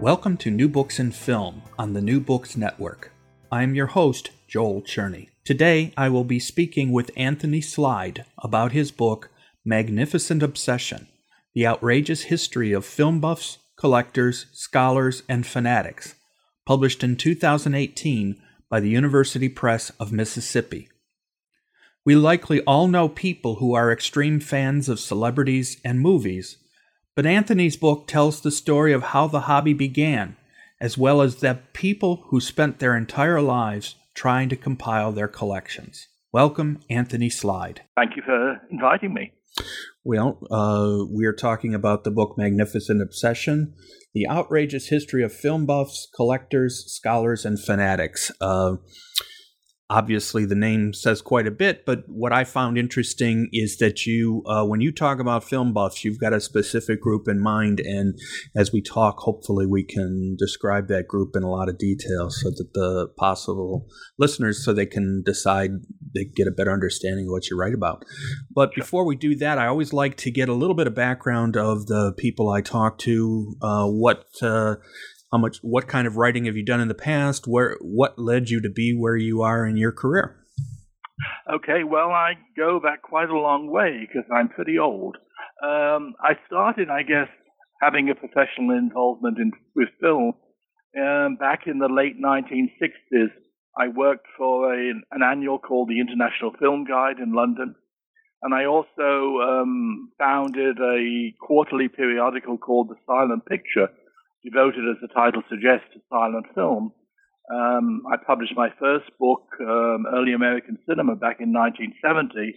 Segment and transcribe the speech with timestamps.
[0.00, 3.12] Welcome to New Books in Film on the New Books Network.
[3.52, 5.28] I am your host, Joel Cherney.
[5.44, 9.28] Today I will be speaking with Anthony Slide about his book,
[9.62, 11.06] Magnificent Obsession
[11.52, 16.14] The Outrageous History of Film Buffs, Collectors, Scholars, and Fanatics,
[16.64, 18.40] published in 2018
[18.70, 20.88] by the University Press of Mississippi.
[22.06, 26.56] We likely all know people who are extreme fans of celebrities and movies
[27.20, 30.38] but Anthony's book tells the story of how the hobby began,
[30.80, 36.08] as well as the people who spent their entire lives trying to compile their collections.
[36.32, 37.82] Welcome, Anthony Slide.
[37.94, 39.34] Thank you for inviting me.
[40.02, 43.74] Well, uh, we are talking about the book Magnificent Obsession
[44.14, 48.32] The Outrageous History of Film Buffs, Collectors, Scholars, and Fanatics.
[48.40, 48.76] Uh,
[49.90, 54.42] obviously the name says quite a bit but what i found interesting is that you
[54.46, 58.18] uh, when you talk about film buffs you've got a specific group in mind and
[58.56, 62.50] as we talk hopefully we can describe that group in a lot of detail so
[62.50, 63.86] that the possible
[64.16, 65.72] listeners so they can decide
[66.14, 68.04] they get a better understanding of what you write about.
[68.52, 71.56] But before we do that i always like to get a little bit of background
[71.56, 74.76] of the people i talk to uh, what uh,
[75.32, 77.46] how much what kind of writing have you done in the past?
[77.46, 80.36] Where what led you to be where you are in your career?
[81.52, 85.16] Okay well i go back quite a long way because i'm pretty old.
[85.62, 87.28] Um, i started i guess
[87.82, 90.32] having a professional involvement in, with film
[90.98, 93.28] um, back in the late 1960s
[93.78, 97.74] i worked for a, an annual called the international film guide in london.
[98.42, 103.88] And I also um, founded a quarterly periodical called The Silent Picture,
[104.44, 106.92] devoted, as the title suggests, to silent film.
[107.52, 112.54] Um, I published my first book, um, Early American Cinema, back in 1970.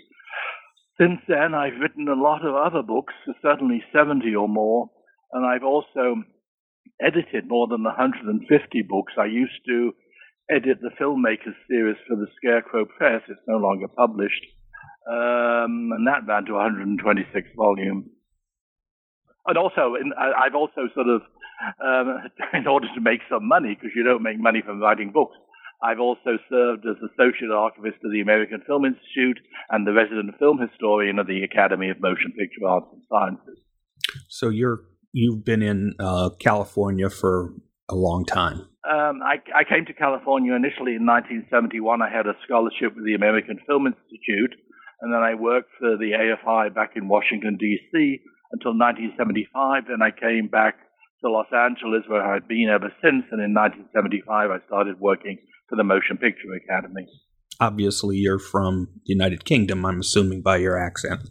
[1.00, 4.90] Since then, I've written a lot of other books, certainly 70 or more,
[5.32, 6.22] and I've also
[7.02, 8.46] edited more than 150
[8.88, 9.14] books.
[9.18, 9.94] I used to
[10.52, 13.22] edit the Filmmakers series for the Scarecrow Press.
[13.28, 14.46] It's no longer published.
[15.10, 18.06] Um, and that ran to 126 volumes.
[19.46, 21.22] And also, in, I've also sort of
[21.84, 25.36] um, in order to make some money, because you don't make money from writing books.
[25.84, 30.58] I've also served as Associate Archivist of the American Film Institute and the Resident Film
[30.58, 33.60] Historian of the Academy of Motion Picture Arts and Sciences.
[34.30, 34.82] So you're
[35.12, 37.54] you've been in uh, California for
[37.90, 38.68] a long time.
[38.84, 42.02] Um, I, I, came to California initially in 1971.
[42.02, 44.56] I had a scholarship with the American Film Institute,
[45.00, 48.20] and then I worked for the AFI back in Washington D.C.
[48.52, 49.88] until 1975.
[49.88, 50.76] Then I came back
[51.24, 53.24] to Los Angeles, where I'd been ever since.
[53.32, 55.38] And in 1975, I started working
[55.70, 57.08] for the Motion Picture Academy.
[57.60, 61.22] Obviously, you're from the United Kingdom, I'm assuming by your accent.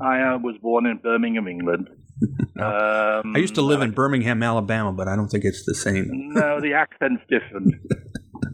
[0.00, 1.88] I uh, was born in Birmingham, England.
[2.60, 6.06] um, I used to live in Birmingham, Alabama, but I don't think it's the same.
[6.10, 7.74] no, the accent's different.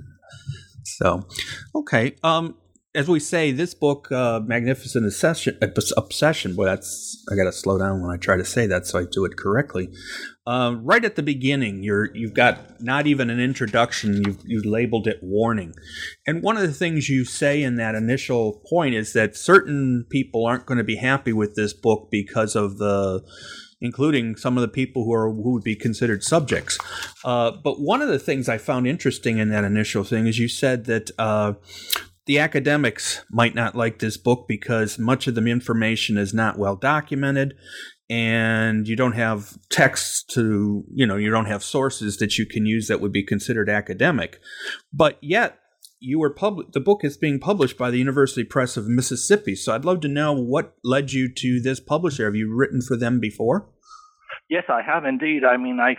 [0.84, 1.26] so,
[1.74, 2.16] okay.
[2.22, 2.56] Um,
[2.94, 5.58] as we say, this book, uh, Magnificent Obsession,
[5.96, 8.98] Obsession, boy, that's, I got to slow down when I try to say that so
[8.98, 9.90] I do it correctly.
[10.46, 15.08] Uh, right at the beginning, you're, you've got not even an introduction, you've, you've labeled
[15.08, 15.74] it warning.
[16.26, 20.46] And one of the things you say in that initial point is that certain people
[20.46, 23.24] aren't going to be happy with this book because of the,
[23.80, 26.78] including some of the people who are who would be considered subjects.
[27.24, 30.48] Uh, but one of the things I found interesting in that initial thing is you
[30.48, 31.54] said that uh,
[32.26, 36.76] the academics might not like this book because much of the information is not well
[36.76, 37.54] documented
[38.08, 42.66] and you don't have texts to, you know, you don't have sources that you can
[42.66, 44.40] use that would be considered academic.
[44.92, 45.58] But yet,
[45.98, 49.54] you were public the book is being published by the University Press of Mississippi.
[49.54, 52.26] So I'd love to know what led you to this publisher.
[52.26, 53.68] Have you written for them before?
[54.48, 55.42] Yes, I have indeed.
[55.44, 55.96] I mean, I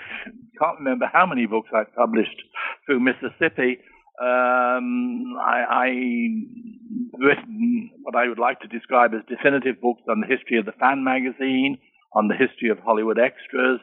[0.60, 2.42] can't remember how many books I've published
[2.86, 3.80] through Mississippi.
[4.20, 5.88] Um, I, I
[7.20, 10.72] written what I would like to describe as definitive books on the history of the
[10.80, 11.78] fan magazine,
[12.14, 13.80] on the history of Hollywood extras.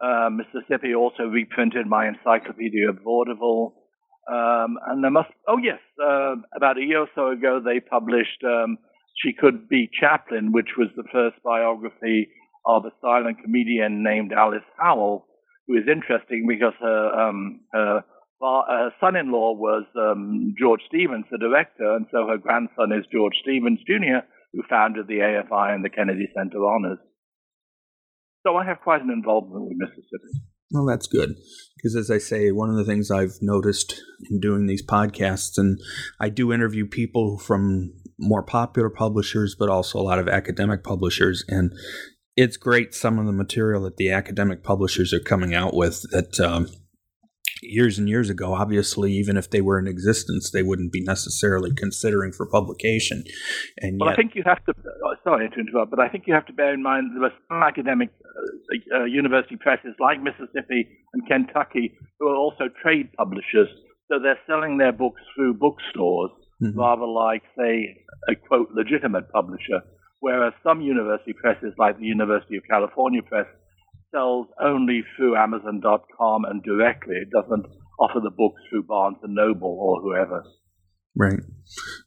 [0.00, 3.74] Uh, Mississippi also reprinted my Encyclopedia of Vaudeville.
[4.30, 8.42] Um, and there must, oh yes, uh, about a year or so ago, they published
[8.44, 8.78] um,
[9.22, 12.28] She Could Be Chaplin, which was the first biography
[12.66, 15.26] of a silent comedian named Alice Howell,
[15.66, 18.04] who is interesting because her, um, her,
[18.40, 23.80] her son-in-law was um, George Stevens, the director, and so her grandson is George Stevens
[23.86, 26.98] Jr., who founded the AFI and the Kennedy Center Honors.
[28.46, 30.40] So I have quite an involvement with Mississippi.
[30.70, 31.34] Well, that's good.
[31.76, 34.00] Because as I say, one of the things I've noticed
[34.30, 35.80] in doing these podcasts, and
[36.20, 41.44] I do interview people from more popular publishers, but also a lot of academic publishers.
[41.48, 41.72] And
[42.36, 46.38] it's great some of the material that the academic publishers are coming out with that
[46.38, 46.68] um,
[47.66, 51.72] years and years ago, obviously, even if they were in existence, they wouldn't be necessarily
[51.74, 53.24] considering for publication.
[53.78, 54.72] And well, yet, I think you have to.
[55.04, 57.32] Oh, sorry to interrupt, but I think you have to bear in mind there are
[57.48, 63.68] some academic uh, uh, university presses like Mississippi and Kentucky who are also trade publishers.
[64.08, 66.30] So they're selling their books through bookstores
[66.62, 66.78] mm-hmm.
[66.78, 69.82] rather like, say, a quote legitimate publisher.
[70.20, 73.46] Whereas some university presses, like the University of California Press,
[74.14, 77.16] sells only through Amazon.com and directly.
[77.16, 77.66] It doesn't
[77.98, 80.44] offer the books through Barnes and Noble or whoever.
[81.14, 81.40] Right.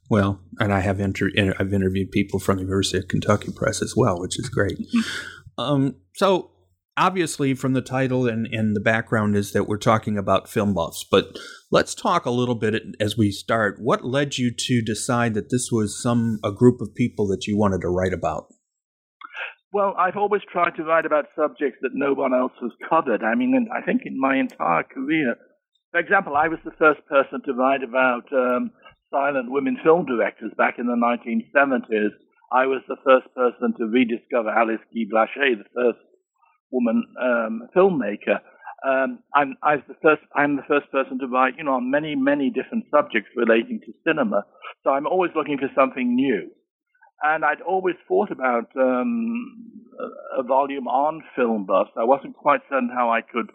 [0.08, 3.94] Well, and I have inter- I've interviewed people from the University of Kentucky Press as
[3.96, 4.78] well, which is great.
[5.58, 6.52] Um, so
[6.96, 11.04] obviously, from the title and, and the background is that we're talking about film buffs,
[11.10, 11.38] but
[11.70, 13.76] let's talk a little bit as we start.
[13.78, 17.58] What led you to decide that this was some a group of people that you
[17.58, 18.46] wanted to write about?
[19.72, 23.22] Well, I've always tried to write about subjects that no one else has covered.
[23.22, 25.36] I mean, I think in my entire career,
[25.92, 28.72] for example, I was the first person to write about um,
[29.12, 32.10] silent women film directors back in the 1970s.
[32.52, 36.02] I was the first person to rediscover Alice Guy Blaché, the first
[36.72, 38.40] woman um, filmmaker.
[38.82, 39.54] Um, I'm,
[39.86, 43.30] the first, I'm the first person to write, you know, on many, many different subjects
[43.36, 44.46] relating to cinema.
[44.82, 46.50] So I'm always looking for something new
[47.22, 49.56] and I'd always thought about um,
[50.38, 51.90] a, volume on film buffs.
[51.96, 53.50] I wasn't quite certain how I could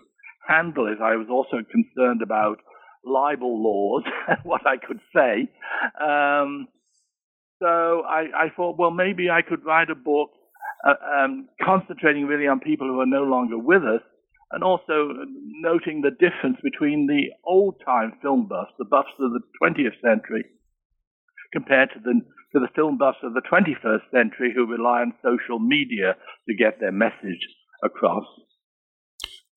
[0.48, 1.02] handle it.
[1.02, 2.58] I was also concerned about
[3.04, 4.04] libel laws
[4.44, 5.50] what I could say.
[6.02, 6.68] Um,
[7.62, 10.30] so I, I, thought, well, maybe I could write a book
[10.88, 14.02] uh, um, concentrating really on people who are no longer with us
[14.52, 15.10] and also
[15.62, 20.46] noting the difference between the old time film buffs, the buffs of the 20th century,
[21.56, 22.22] compared to the
[22.54, 26.16] to the film buffs of the 21st century who rely on social media
[26.48, 27.42] to get their message
[27.84, 28.24] across.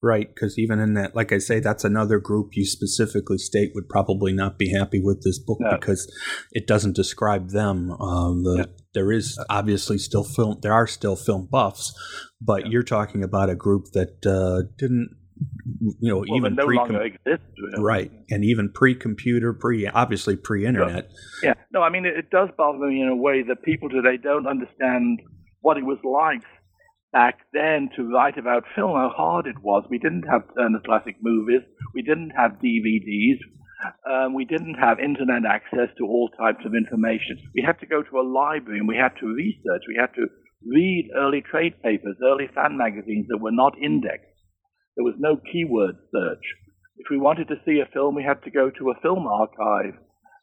[0.01, 3.89] Right, because even in that, like I say, that's another group you specifically state would
[3.89, 5.77] probably not be happy with this book no.
[5.77, 6.09] because
[6.53, 7.91] it doesn't describe them.
[7.91, 8.65] Uh, the, yeah.
[8.95, 10.59] There is obviously still film.
[10.63, 11.93] There are still film buffs,
[12.41, 12.71] but yeah.
[12.71, 15.11] you're talking about a group that uh, didn't
[15.81, 16.79] you know, well, even no pre
[17.79, 21.11] right, and even pre-computer, pre obviously pre-internet.
[21.43, 24.17] Yeah, no, I mean it, it, does bother me in a way that people today
[24.23, 25.21] don't understand
[25.61, 26.43] what it was like
[27.13, 29.85] back then to write about film, how hard it was.
[29.91, 31.63] We didn't have Turner Classic Movies,
[31.95, 33.39] we didn't have DVDs,
[34.11, 37.39] um, we didn't have internet access to all types of information.
[37.55, 39.83] We had to go to a library and we had to research.
[39.89, 40.27] We had to
[40.67, 44.28] read early trade papers, early fan magazines that were not indexed.
[44.99, 46.43] There was no keyword search.
[46.99, 49.95] If we wanted to see a film, we had to go to a film archive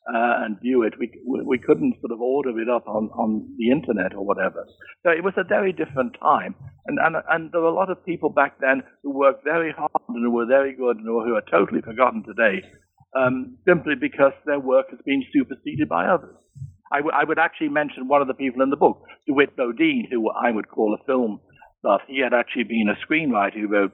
[0.07, 0.93] uh, and view it.
[0.97, 4.65] We, we couldn't sort of order it up on, on the internet or whatever.
[5.03, 6.55] So it was a very different time.
[6.87, 9.91] And, and, and there were a lot of people back then who worked very hard
[10.07, 12.63] and who were very good and who are totally forgotten today
[13.17, 16.35] um, simply because their work has been superseded by others.
[16.93, 20.07] I, w- I would actually mention one of the people in the book, DeWitt Bodeen,
[20.09, 21.41] who I would call a film
[21.83, 22.01] buff.
[22.07, 23.93] He had actually been a screenwriter who wrote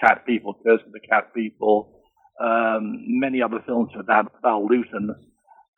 [0.00, 2.02] Cat People, Curse of the Cat People,
[2.40, 5.14] um, many other films with Val, Lewton.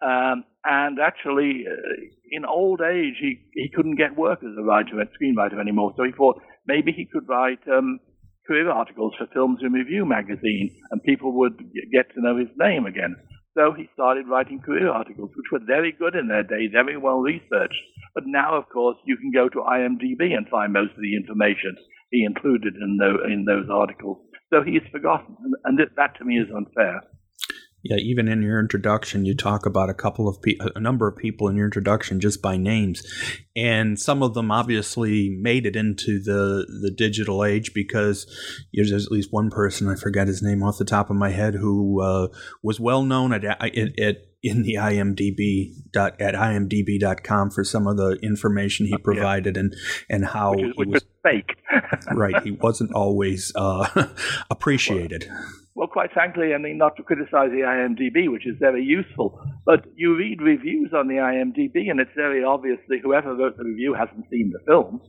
[0.02, 1.72] Um, and actually, uh,
[2.30, 5.92] in old age, he, he couldn't get work as a writer and screenwriter anymore.
[5.96, 8.00] So he thought maybe he could write um,
[8.46, 11.58] career articles for Films in Review magazine, and people would
[11.92, 13.16] get to know his name again.
[13.56, 17.20] So he started writing career articles, which were very good in their day, very well
[17.20, 17.82] researched.
[18.14, 21.74] But now, of course, you can go to IMDb and find most of the information
[22.10, 24.18] he included in, the, in those articles.
[24.52, 27.02] So he's forgotten, and that to me is unfair.
[27.88, 31.16] Yeah, even in your introduction, you talk about a couple of pe- a number of
[31.16, 33.02] people in your introduction just by names,
[33.54, 38.26] and some of them obviously made it into the the digital age because
[38.74, 41.54] there's at least one person I forget his name off the top of my head
[41.54, 42.28] who uh,
[42.62, 47.96] was well known at, at, at in the IMDb dot at imdb.com for some of
[47.96, 49.60] the information he provided yeah.
[49.60, 49.74] and
[50.10, 51.56] and how which, is, which was, fake.
[52.12, 54.08] right, he wasn't always uh,
[54.50, 55.26] appreciated.
[55.28, 59.38] Well, well, quite frankly, I mean, not to criticize the IMDb, which is very useful,
[59.66, 63.64] but you read reviews on the IMDb, and it's very obvious that whoever wrote the
[63.64, 65.02] review hasn't seen the film.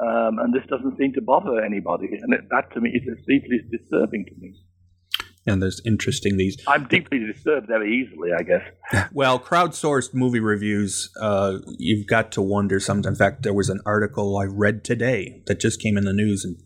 [0.00, 2.08] Um, and this doesn't seem to bother anybody.
[2.22, 4.54] And it, that to me is deeply disturbing to me.
[5.48, 6.56] And there's interesting these.
[6.66, 9.08] I'm deeply disturbed very easily, I guess.
[9.12, 13.18] well, crowdsourced movie reviews, uh, you've got to wonder sometimes.
[13.18, 16.44] In fact, there was an article I read today that just came in the news,
[16.44, 16.56] and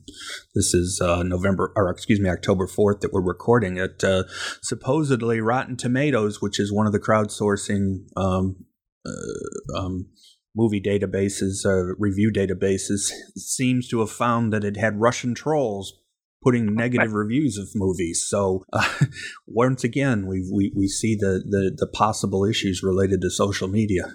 [0.55, 4.03] this is uh, November, or excuse me, October 4th that we're recording it.
[4.03, 4.25] Uh,
[4.63, 8.65] supposedly, Rotten Tomatoes, which is one of the crowdsourcing um,
[9.07, 10.07] uh, um,
[10.55, 16.02] movie databases, uh, review databases, seems to have found that it had Russian trolls
[16.43, 18.25] putting negative reviews of movies.
[18.27, 18.89] So uh,
[19.47, 24.13] once again, we, we we see the, the the possible issues related to social media.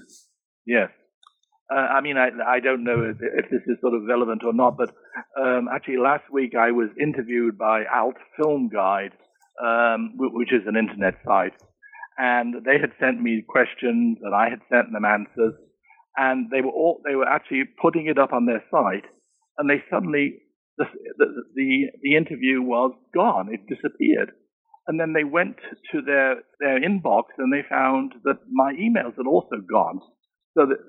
[0.66, 0.90] Yes.
[1.70, 4.54] Uh, I mean, I, I don't know if, if, this is sort of relevant or
[4.54, 4.90] not, but
[5.38, 9.12] um, actually last week I was interviewed by Alt Film Guide,
[9.62, 11.52] um, which is an internet site,
[12.18, 15.56] and they had sent me questions and I had sent them answers,
[16.16, 19.06] and they were all they were actually putting it up on their site,
[19.58, 20.40] and they suddenly
[20.78, 20.86] the
[21.18, 24.32] the the, interview was gone; it disappeared,
[24.88, 25.58] and then they went
[25.92, 30.00] to their their inbox and they found that my emails had also gone,
[30.58, 30.80] so that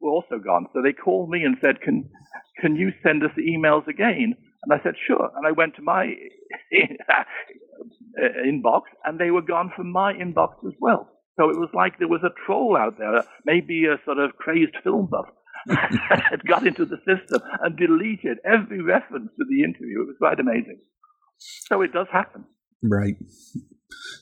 [0.00, 0.66] were also gone.
[0.72, 2.10] So they called me and said, "Can
[2.60, 5.82] can you send us the emails again?" And I said, "Sure." And I went to
[5.82, 6.14] my
[8.46, 11.08] inbox, and they were gone from my inbox as well.
[11.38, 14.76] So it was like there was a troll out there, maybe a sort of crazed
[14.84, 15.26] film buff,
[15.68, 20.02] had got into the system and deleted every reference to the interview.
[20.02, 20.80] It was quite amazing.
[21.38, 22.44] So it does happen.
[22.82, 23.16] Right.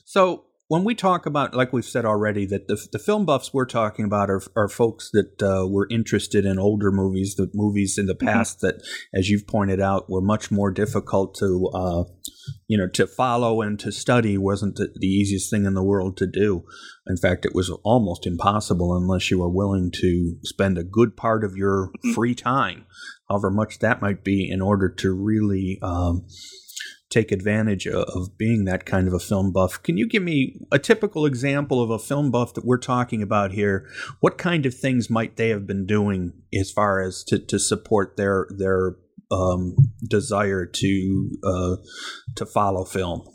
[0.05, 3.65] So when we talk about, like we've said already, that the, the film buffs we're
[3.65, 8.05] talking about are, are folks that uh, were interested in older movies, the movies in
[8.05, 8.27] the mm-hmm.
[8.27, 8.77] past mm-hmm.
[8.77, 12.03] that, as you've pointed out, were much more difficult to, uh,
[12.67, 16.15] you know, to follow and to study wasn't the, the, easiest thing in the world
[16.17, 16.63] to do.
[17.07, 21.43] In fact, it was almost impossible unless you were willing to spend a good part
[21.43, 22.13] of your mm-hmm.
[22.13, 22.85] free time,
[23.27, 25.79] however much that might be, in order to really.
[25.81, 26.27] Um,
[27.09, 29.81] take advantage of being that kind of a film buff.
[29.81, 33.51] Can you give me a typical example of a film buff that we're talking about
[33.51, 33.87] here?
[34.19, 38.15] What kind of things might they have been doing as far as to, to support
[38.15, 38.95] their their
[39.31, 39.75] um,
[40.07, 41.75] desire to uh,
[42.35, 43.27] to follow film?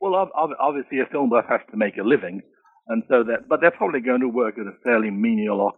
[0.00, 2.40] Well, obviously, a film buff has to make a living,
[2.88, 5.72] and so that, but they're probably going to work at a fairly menial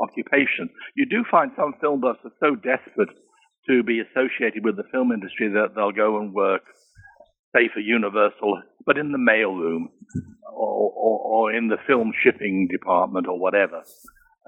[0.00, 0.70] occupation.
[0.94, 3.10] You do find some film buffs are so desperate
[3.68, 6.62] to be associated with the film industry that they'll go and work,
[7.54, 9.88] say, for Universal, but in the mailroom
[10.52, 13.82] or, or, or in the film shipping department or whatever.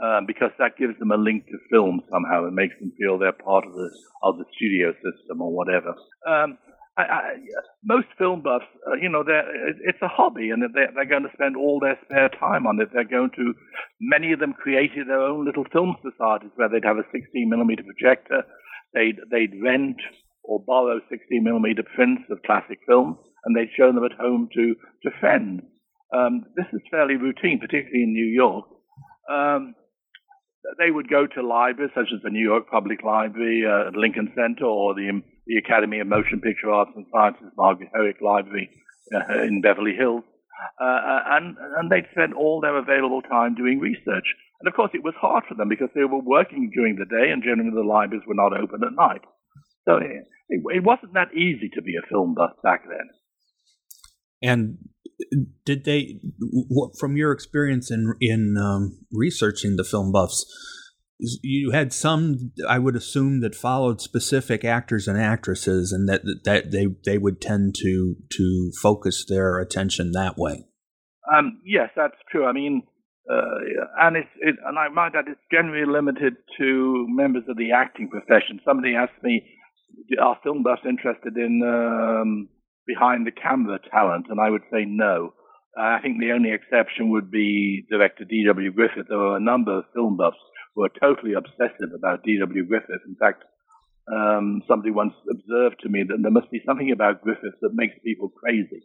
[0.01, 3.33] Um, because that gives them a link to film somehow and makes them feel they're
[3.33, 3.91] part of the
[4.23, 5.91] of the studio system or whatever.
[6.25, 6.57] Um,
[6.99, 7.21] I, I,
[7.85, 11.57] most film buffs, uh, you know, it's a hobby, and they're, they're, going to spend
[11.57, 12.91] all their spare time on it.
[12.93, 13.55] They're going to,
[14.01, 17.85] many of them created their own little film societies where they'd have a 16 millimeter
[17.87, 18.43] projector
[18.95, 19.97] They'd, they'd rent
[20.43, 24.75] or borrow 16 millimeter prints of classic films and they'd show them at home to,
[25.03, 25.63] to friends.
[26.15, 28.65] Um, this is fairly routine, particularly in New York.
[29.31, 29.75] Um,
[30.79, 34.65] they would go to libraries such as the New York Public Library, uh, Lincoln Center,
[34.65, 38.71] or the, the Academy of Motion Picture Arts and Sciences Margaret Herrick Library
[39.15, 40.25] uh, in Beverly Hills.
[40.81, 44.27] Uh, uh, and, and they'd spend all their available time doing research.
[44.61, 47.31] And of course, it was hard for them because they were working during the day
[47.31, 49.23] and generally the libraries were not open at night.
[49.89, 53.09] So it, it wasn't that easy to be a film buff back then.
[54.43, 54.79] And
[55.65, 56.21] did they,
[56.99, 60.45] from your experience in in um, researching the film buffs,
[61.19, 66.71] you had some, I would assume, that followed specific actors and actresses, and that that
[66.71, 70.67] they they would tend to to focus their attention that way.
[71.37, 72.47] Um, yes, that's true.
[72.47, 72.83] I mean,
[73.31, 73.59] uh,
[74.01, 78.09] and it's it, and I might add it's generally limited to members of the acting
[78.09, 78.61] profession.
[78.65, 79.45] Somebody asked me,
[80.21, 82.49] "Are film buffs interested in um,
[82.87, 85.35] behind the camera talent?" And I would say no.
[85.77, 88.73] I think the only exception would be director D.W.
[88.73, 89.07] Griffith.
[89.09, 90.39] There are a number of film buffs
[90.75, 92.67] who are totally obsessive about D.W.
[92.67, 93.03] Griffith.
[93.07, 93.45] In fact,
[94.11, 97.95] um, somebody once observed to me that there must be something about Griffith that makes
[98.03, 98.83] people crazy.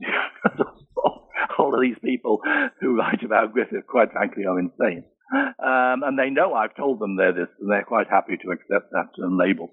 [1.58, 2.40] all of these people
[2.80, 5.04] who write about Griffith, quite frankly, are insane.
[5.34, 8.92] Um, and they know I've told them they're this, and they're quite happy to accept
[8.92, 9.70] that label.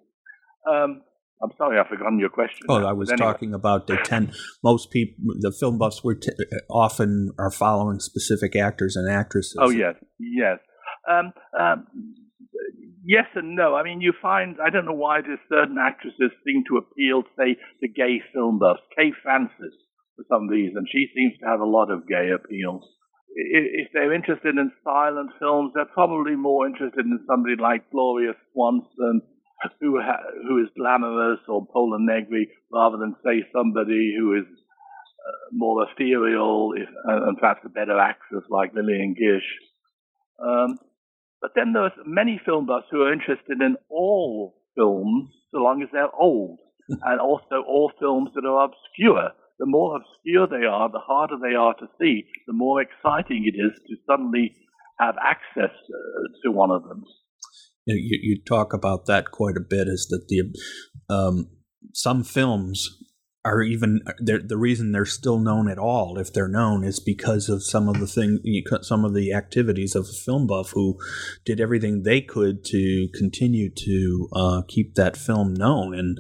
[0.69, 1.01] Um,
[1.41, 2.67] I'm sorry, I've forgotten your question.
[2.67, 3.31] Oh, I was anyway.
[3.31, 6.31] talking about they tend most people, the film buffs, were t-
[6.69, 9.55] often are following specific actors and actresses.
[9.59, 10.59] Oh yes, yes,
[11.09, 11.87] um, um,
[13.05, 13.75] yes and no.
[13.75, 17.55] I mean, you find I don't know why there's certain actresses seem to appeal, say,
[17.81, 18.81] to gay film buffs.
[18.97, 19.75] Kay Francis
[20.19, 20.85] for some reason.
[20.91, 22.83] She seems to have a lot of gay appeal.
[23.35, 29.21] If they're interested in silent films, they're probably more interested in somebody like Gloria Swanson
[29.79, 35.49] who ha- who is glamorous or Pola Negri rather than say somebody who is uh,
[35.51, 39.47] more ethereal if, uh, and perhaps a better actress like Lillian Gish.
[40.41, 40.79] Um,
[41.41, 45.89] but then there's many film buffs who are interested in all films so long as
[45.91, 46.59] they're old,
[46.89, 49.31] and also all films that are obscure.
[49.59, 53.57] The more obscure they are, the harder they are to see, the more exciting it
[53.59, 54.55] is to suddenly
[54.99, 57.03] have access uh, to one of them.
[57.85, 59.87] You, you, talk about that quite a bit.
[59.87, 61.49] Is that the um,
[61.93, 62.87] some films
[63.45, 67.63] are even the reason they're still known at all, if they're known, is because of
[67.63, 68.39] some of the thing,
[68.81, 70.97] some of the activities of a film buff who
[71.45, 75.93] did everything they could to continue to uh, keep that film known.
[75.97, 76.19] And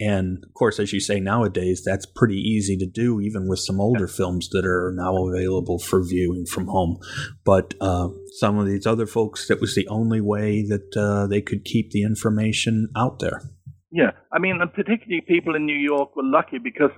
[0.00, 3.80] and of course, as you say nowadays, that's pretty easy to do, even with some
[3.80, 6.98] older films that are now available for viewing from home.
[7.44, 11.40] But uh, some of these other folks, that was the only way that uh, they
[11.40, 13.42] could keep the information out there.
[13.90, 16.90] Yeah, I mean, and particularly people in New York were lucky because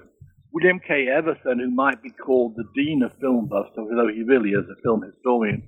[0.52, 1.06] William K.
[1.06, 4.80] Everson, who might be called the dean of film buffs, although he really is a
[4.82, 5.62] film historian,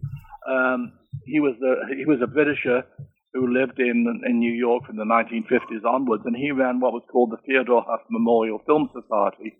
[0.48, 0.92] um,
[1.24, 2.82] he was a he was a Britisher
[3.32, 7.04] who lived in in New York from the 1950s onwards, and he ran what was
[7.12, 9.54] called the Theodore Huff Memorial Film Society,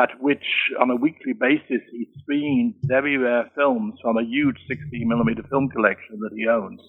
[0.00, 5.06] at which on a weekly basis he screened very rare films from a huge 16
[5.06, 6.80] millimeter film collection that he owned,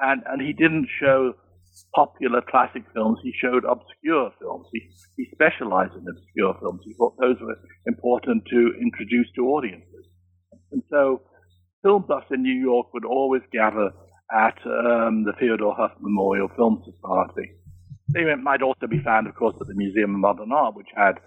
[0.00, 1.32] and and he didn't show
[1.94, 4.66] popular classic films, he showed obscure films.
[4.72, 4.80] He,
[5.16, 6.80] he specialized in obscure films.
[6.84, 7.56] He thought those were
[7.86, 10.06] important to introduce to audiences.
[10.72, 11.22] And so
[11.82, 13.90] film buffs in New York would always gather
[14.32, 17.52] at um, the Theodore Huff Memorial Film Society.
[18.12, 21.18] They might also be found, of course, at the Museum of Modern Art, which had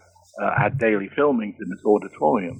[0.41, 2.59] uh, had daily filmings in its auditorium.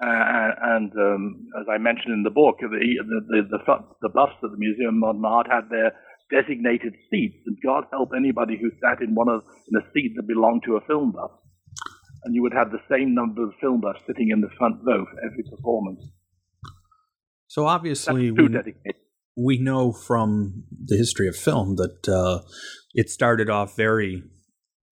[0.00, 3.58] Uh, and um, as I mentioned in the book, the, the, the,
[4.00, 5.92] the, buffs at the Museum of Modern Art had their
[6.30, 10.26] designated seats, and God help anybody who sat in one of in a seat that
[10.26, 11.30] belonged to a film buff.
[12.24, 15.04] And you would have the same number of film buffs sitting in the front row
[15.04, 16.04] for every performance.
[17.46, 18.48] So obviously, we,
[19.36, 22.40] we know from the history of film that uh,
[22.92, 24.22] it started off very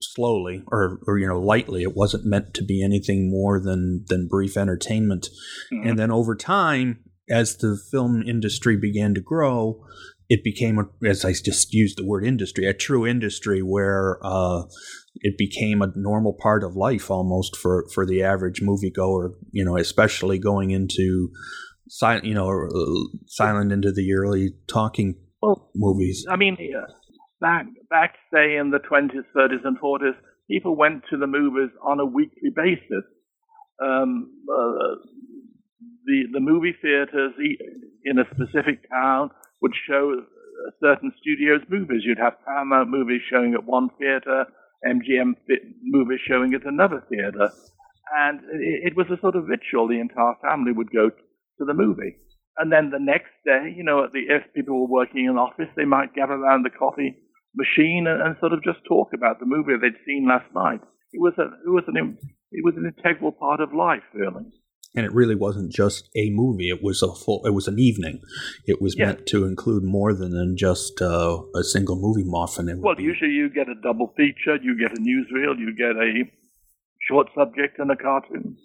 [0.01, 4.29] slowly or, or you know lightly it wasn't meant to be anything more than than
[4.29, 5.29] brief entertainment
[5.73, 5.89] mm-hmm.
[5.89, 9.83] and then over time as the film industry began to grow
[10.29, 14.63] it became, as I just used the word industry, a true industry where uh,
[15.17, 19.77] it became a normal part of life almost for, for the average moviegoer, you know,
[19.77, 21.31] especially going into
[21.89, 26.27] silent, you know, uh, silent into the early talking well, movies.
[26.29, 26.57] I mean,
[27.41, 30.17] back, back, say, in the 20s, 30s, and 40s,
[30.51, 33.05] people went to the movies on a weekly basis.
[33.81, 34.97] Um, uh,
[36.05, 37.35] the, the movie theaters
[38.05, 39.31] in a specific town
[39.63, 40.23] would show
[40.81, 42.03] certain studios' movies.
[42.05, 44.47] You'd have Paramount movies showing at one theater,
[44.87, 45.35] MGM
[45.83, 47.51] movies showing at another theater.
[48.15, 49.89] And it, was a sort of ritual.
[49.89, 52.17] The entire family would go to the movie.
[52.59, 55.69] And then the next day, you know, the, if people were working in an office,
[55.77, 57.17] they might gather around the coffee
[57.55, 60.81] machine and, and, sort of just talk about the movie they'd seen last night.
[61.13, 62.19] It was a, it was an,
[62.53, 64.45] it was an integral part of life, really
[64.97, 68.21] and it really wasn't just a movie it was a full it was an evening
[68.65, 69.07] it was yeah.
[69.07, 73.49] meant to include more than, than just uh, a single movie muffin well usually you
[73.49, 76.25] get a double feature you get a newsreel you get a
[77.09, 78.57] short subject and a cartoon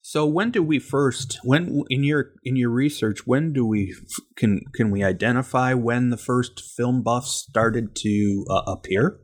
[0.00, 3.94] so when do we first when in your in your research when do we
[4.36, 9.20] can can we identify when the first film buffs started to uh, appear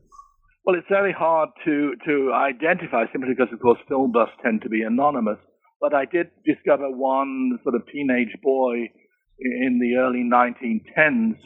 [0.69, 4.69] well, it's very hard to, to identify simply because, of course, film buffs tend to
[4.69, 5.39] be anonymous.
[5.81, 8.91] But I did discover one sort of teenage boy
[9.39, 11.39] in the early 1910s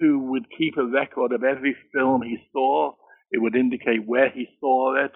[0.00, 2.92] who would keep a record of every film he saw.
[3.30, 5.12] It would indicate where he saw it,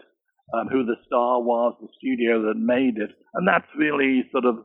[0.52, 3.10] um, who the star was, the studio that made it.
[3.34, 4.64] And that's really sort of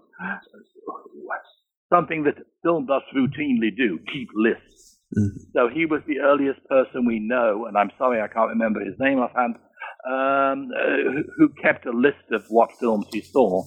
[1.94, 5.00] something that film buffs routinely do, keep lists.
[5.18, 5.40] Mm-hmm.
[5.56, 8.96] So he was the earliest person we know, and I'm sorry I can't remember his
[9.00, 9.56] name offhand,
[10.06, 13.64] um, uh, who kept a list of what films he saw.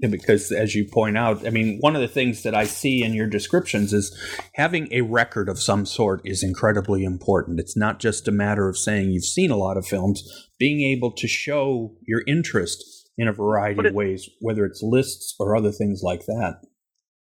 [0.00, 3.02] Yeah, because as you point out, I mean, one of the things that I see
[3.02, 4.16] in your descriptions is
[4.54, 7.58] having a record of some sort is incredibly important.
[7.58, 10.22] It's not just a matter of saying you've seen a lot of films,
[10.56, 15.56] being able to show your interest in a variety of ways, whether it's lists or
[15.56, 16.60] other things like that.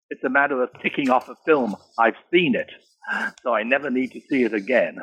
[0.09, 1.75] It's a matter of ticking off a film.
[1.99, 2.69] I've seen it
[3.43, 4.97] so I never need to see it again.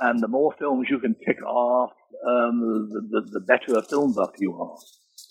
[0.00, 1.92] And the more films you can tick off,
[2.26, 4.76] um, the, the, the, better a film buff you are.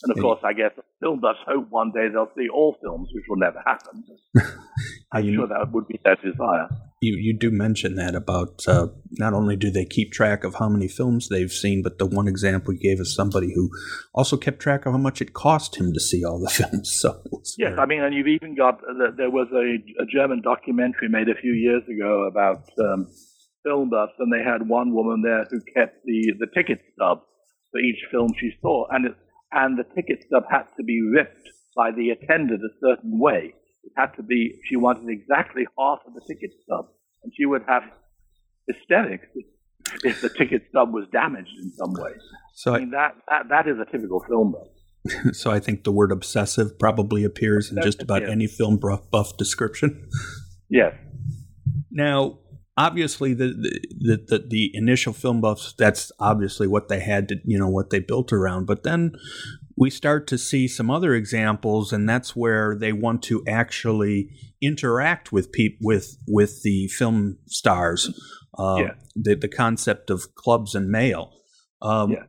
[0.03, 3.23] And of course, I guess film buffs hope one day they'll see all films, which
[3.27, 4.03] will never happen.
[5.11, 6.67] I'm sure that would be their desire.
[7.01, 10.69] You, you do mention that about uh, not only do they keep track of how
[10.69, 13.69] many films they've seen, but the one example you gave is somebody who
[14.13, 16.95] also kept track of how much it cost him to see all the films.
[16.99, 17.21] So
[17.57, 21.27] yes, I mean, and you've even got uh, there was a, a, German documentary made
[21.27, 23.07] a few years ago about um,
[23.63, 27.21] film buffs, and they had one woman there who kept the the ticket stub
[27.71, 29.15] for each film she saw, and it,
[29.51, 33.53] and the ticket stub had to be ripped by the attendant a certain way.
[33.85, 36.87] It had to be, she wanted exactly half of the ticket stub.
[37.23, 37.83] And she would have
[38.67, 39.27] hysterics
[40.03, 42.11] if the ticket stub was damaged in some way.
[42.53, 44.67] So I mean, that, that, that is a typical film buff.
[45.33, 49.37] so I think the word obsessive probably appears in just about any film buff, buff
[49.37, 50.09] description.
[50.69, 50.93] Yes.
[51.91, 52.39] Now,
[52.77, 53.47] obviously the,
[53.99, 57.89] the the, the initial film buffs that's obviously what they had to you know what
[57.89, 59.13] they built around but then
[59.77, 64.29] we start to see some other examples and that's where they want to actually
[64.61, 68.09] interact with people with with the film stars
[68.57, 68.91] uh, yeah.
[69.15, 71.33] the, the concept of clubs and mail
[71.81, 72.23] um, yeah.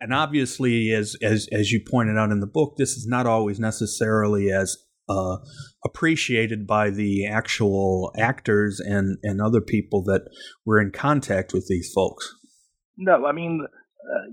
[0.00, 3.58] and obviously as as as you pointed out in the book this is not always
[3.58, 4.76] necessarily as
[5.08, 5.36] uh,
[5.84, 10.22] appreciated by the actual actors and, and other people that
[10.64, 12.34] were in contact with these folks.
[12.96, 14.30] No, I mean, uh,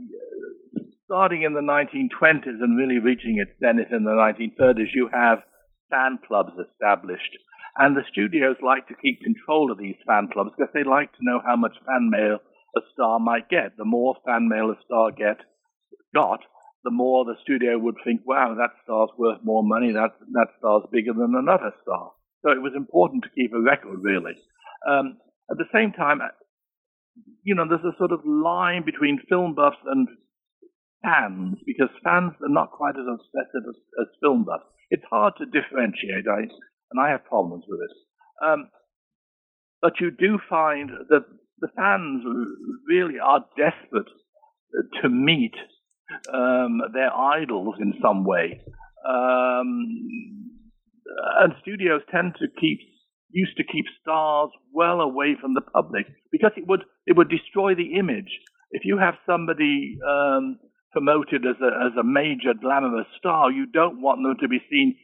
[1.13, 5.45] starting in the 1920s and really reaching its zenith in the 1930s, you have
[5.91, 7.38] fan clubs established.
[7.78, 11.21] And the studios like to keep control of these fan clubs because they like to
[11.21, 12.39] know how much fan mail
[12.76, 13.78] a star might get.
[13.78, 15.38] The more fan mail a star get
[16.15, 16.39] got,
[16.84, 20.84] the more the studio would think, wow, that star's worth more money, that, that star's
[20.91, 22.12] bigger than another star.
[22.41, 24.34] So it was important to keep a record, really.
[24.89, 25.17] Um,
[25.52, 26.34] at the same time, uh,
[27.43, 30.08] you know, there's a sort of line between film buffs and
[31.03, 34.65] fans, because fans are not quite as obsessive as, as film buffs.
[34.89, 36.47] It's hard to differentiate, I,
[36.91, 37.97] and I have problems with this.
[38.45, 38.69] Um,
[39.81, 41.25] but you do find that
[41.59, 42.23] the fans
[42.87, 44.09] really are desperate
[45.01, 45.53] to meet
[46.33, 48.61] um, their idols in some way.
[49.07, 49.87] Um,
[51.41, 52.79] and studios tend to keep
[53.33, 57.75] used to keep stars well away from the public because it would it would destroy
[57.75, 58.29] the image.
[58.71, 60.59] If you have somebody um,
[60.93, 64.95] promoted as a as a major glamorous star, you don't want them to be seen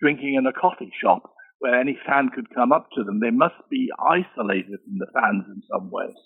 [0.00, 3.20] drinking in a coffee shop where any fan could come up to them.
[3.20, 6.16] They must be isolated from the fans in some ways.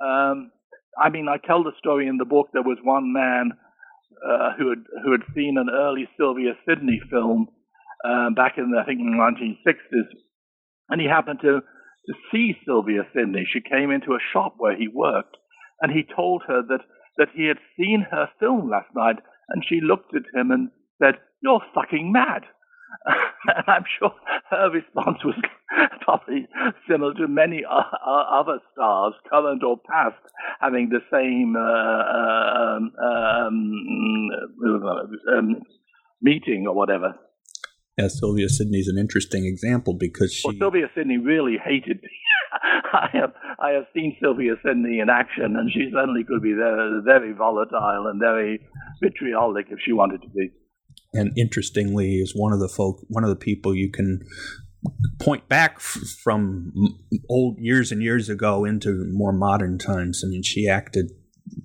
[0.00, 0.52] Um,
[0.98, 2.48] I mean, I tell the story in the book.
[2.52, 3.52] There was one man
[4.24, 7.48] uh, who had who had seen an early Sylvia Sidney film
[8.04, 10.08] uh, back in I think in the 1960s,
[10.88, 13.46] and he happened to to see Sylvia Sidney.
[13.50, 15.36] She came into a shop where he worked,
[15.80, 16.80] and he told her that
[17.16, 19.16] that he had seen her film last night,
[19.48, 20.70] and she looked at him and
[21.02, 22.44] said, "You're fucking mad."
[23.46, 24.12] and I'm sure
[24.50, 25.34] her response was
[26.02, 26.46] probably
[26.88, 30.20] similar to many other stars, current or past,
[30.60, 32.00] having the same uh,
[32.60, 32.92] um,
[33.38, 35.62] um, um,
[36.20, 37.14] meeting or whatever.
[37.96, 40.48] Yeah, Sylvia Sidney's an interesting example because she.
[40.48, 42.00] Well, Sylvia Sidney really hated.
[42.92, 47.00] I have I have seen Sylvia Sidney in action, and she certainly could be very,
[47.04, 48.60] very volatile and very
[49.02, 50.50] vitriolic if she wanted to be
[51.12, 54.20] and interestingly is one of the folk one of the people you can
[55.18, 56.72] point back f- from
[57.28, 60.22] old years and years ago into more modern times.
[60.24, 61.10] I mean, she acted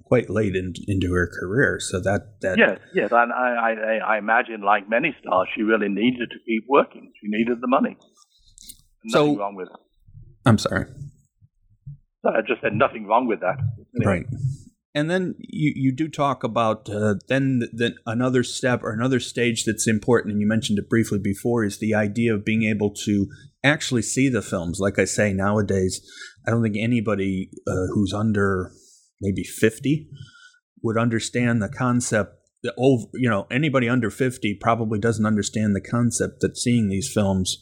[0.04, 4.18] quite late in, into her career, so that that yes, yes, and I, I I
[4.18, 7.12] imagine like many stars, she really needed to keep working.
[7.22, 7.98] She needed the money.
[9.06, 9.85] Nothing so, wrong with it.
[10.46, 10.86] I'm sorry.
[12.26, 13.58] I just said nothing wrong with that.
[14.04, 14.26] Right
[14.96, 19.66] and then you, you do talk about uh, then then another step or another stage
[19.66, 23.28] that's important, and you mentioned it briefly before, is the idea of being able to
[23.62, 24.80] actually see the films.
[24.80, 26.02] Like I say, nowadays,
[26.48, 28.72] I don't think anybody uh, who's under
[29.22, 30.08] maybe fifty
[30.82, 32.32] would understand the concept.
[32.64, 37.12] That over, you know, anybody under fifty probably doesn't understand the concept that seeing these
[37.14, 37.58] films,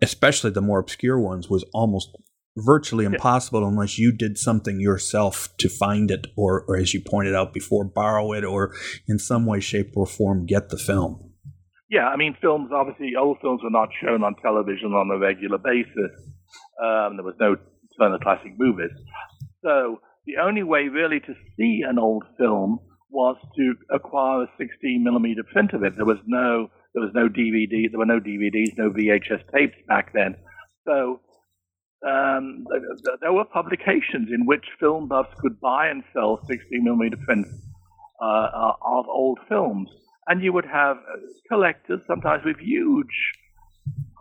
[0.00, 2.10] especially the more obscure ones, was almost
[2.56, 7.34] virtually impossible unless you did something yourself to find it or, or as you pointed
[7.34, 8.74] out before borrow it or
[9.08, 11.32] in some way shape or form get the film.
[11.88, 15.58] Yeah i mean films obviously old films were not shown on television on a regular
[15.58, 16.12] basis.
[16.82, 17.56] Um, there was no
[17.98, 18.90] turner classic movies.
[19.62, 25.02] So the only way really to see an old film was to acquire a 16
[25.04, 25.94] millimeter print of it.
[25.96, 30.12] There was no there was no dvd there were no dvds no vhs tapes back
[30.12, 30.34] then
[30.86, 31.20] so
[32.06, 32.66] um,
[33.20, 37.50] there were publications in which film buffs could buy and sell 16 millimeter prints
[38.20, 39.88] uh, uh, of old films.
[40.26, 43.32] And you would have uh, collectors, sometimes with huge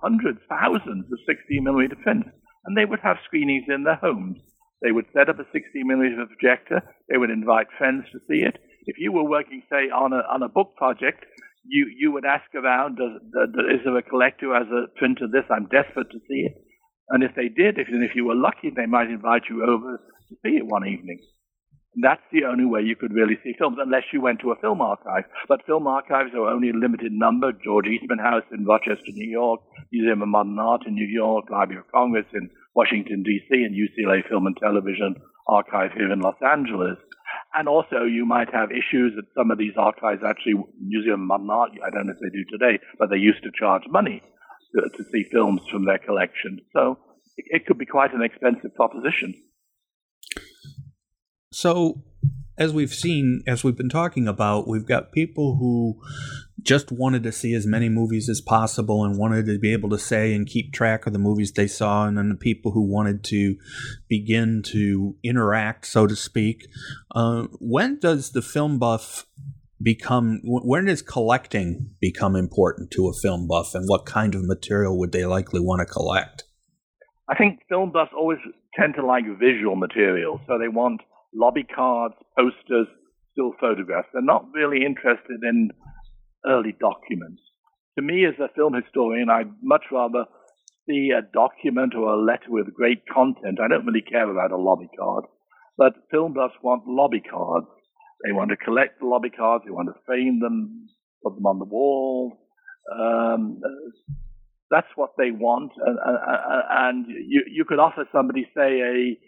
[0.02, 2.30] hundreds, thousands of 16 millimeter prints.
[2.66, 4.38] and they would have screenings in their homes.
[4.82, 6.82] They would set up a 16 millimeter projector.
[7.10, 8.58] They would invite friends to see it.
[8.86, 11.24] If you were working, say, on a on a book project,
[11.64, 15.20] you you would ask around, does, does, is there a collector who has a print
[15.22, 15.46] of this?
[15.50, 16.54] I'm desperate to see it.
[17.10, 20.36] And if they did, if, if you were lucky, they might invite you over to
[20.44, 21.20] see it one evening.
[22.02, 24.80] That's the only way you could really see films, unless you went to a film
[24.80, 25.26] archive.
[25.50, 27.52] But film archives are only a limited number.
[27.52, 29.60] George Eastman House in Rochester, New York,
[29.92, 34.26] Museum of Modern Art in New York, Library of Congress in Washington, D.C., and UCLA
[34.30, 35.16] Film and Television
[35.48, 36.96] Archive here in Los Angeles.
[37.54, 41.72] And also, you might have issues that some of these archives actually, Museum Modern Art,
[41.86, 44.22] I don't know if they do today, but they used to charge money
[44.76, 46.60] to, to see films from their collection.
[46.74, 46.98] So
[47.38, 49.34] it, it could be quite an expensive proposition.
[51.52, 52.04] So,
[52.58, 56.00] as we've seen, as we've been talking about, we've got people who
[56.62, 59.98] just wanted to see as many movies as possible and wanted to be able to
[59.98, 63.24] say and keep track of the movies they saw, and then the people who wanted
[63.26, 63.56] to
[64.08, 66.68] begin to interact, so to speak.
[67.14, 69.26] Uh, when does the film buff
[69.82, 74.96] become when does collecting become important to a film buff and what kind of material
[74.96, 76.44] would they likely want to collect
[77.28, 78.38] i think film buffs always
[78.80, 81.02] tend to like visual material so they want
[81.34, 82.88] lobby cards, posters,
[83.32, 84.08] still photographs.
[84.14, 85.70] They're not really interested in
[86.46, 87.42] early documents.
[87.98, 90.26] To me, as a film historian, I'd much rather
[90.88, 93.60] see a document or a letter with great content.
[93.64, 95.26] I don't really care about a lobby card,
[95.78, 97.68] but film buffs want lobby cards.
[98.26, 99.66] They want to collect the lobby cards.
[99.66, 100.88] They want to frame them,
[101.24, 102.38] put them on the wall.
[102.92, 103.62] Um,
[104.70, 109.20] that's what they want, and, and, you, you could offer somebody, say, a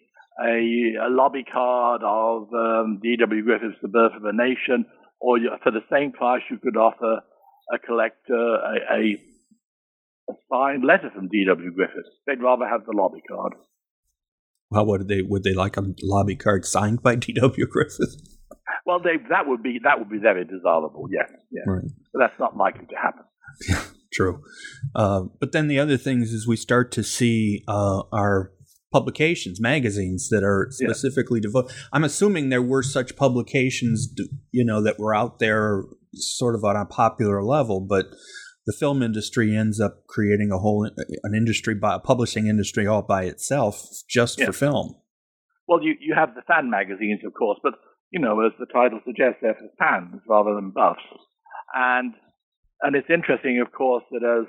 [0.41, 3.43] a, a lobby card of um, D.W.
[3.43, 4.85] Griffith's The Birth of a Nation,
[5.23, 7.21] or for the same price, you could offer
[7.73, 9.17] a collector a, a,
[10.29, 11.71] a signed letter from D.W.
[11.73, 12.11] Griffith.
[12.27, 13.53] They'd rather have the lobby card.
[14.69, 17.67] Well, would they would they like a lobby card signed by D.W.
[17.67, 18.15] Griffith?
[18.85, 21.07] Well, they, that would be that would be very desirable.
[21.09, 21.63] Yes, yes.
[21.65, 21.85] Right.
[22.11, 23.23] but that's not likely to happen.
[23.69, 23.83] Yeah,
[24.13, 24.43] True.
[24.93, 28.51] Uh, but then the other things is we start to see uh, our
[28.93, 31.49] publications, magazines that are specifically yeah.
[31.49, 31.75] devoted.
[31.91, 34.13] I'm assuming there were such publications,
[34.51, 38.05] you know, that were out there sort of on a popular level, but
[38.65, 42.87] the film industry ends up creating a whole uh, an industry by a publishing industry
[42.87, 44.45] all by itself just yeah.
[44.45, 44.95] for film.
[45.67, 47.73] Well, you you have the fan magazines, of course, but
[48.11, 51.01] you know, as the title suggests, they're for fans rather than buffs,
[51.73, 52.13] and
[52.81, 54.45] and it's interesting, of course, that as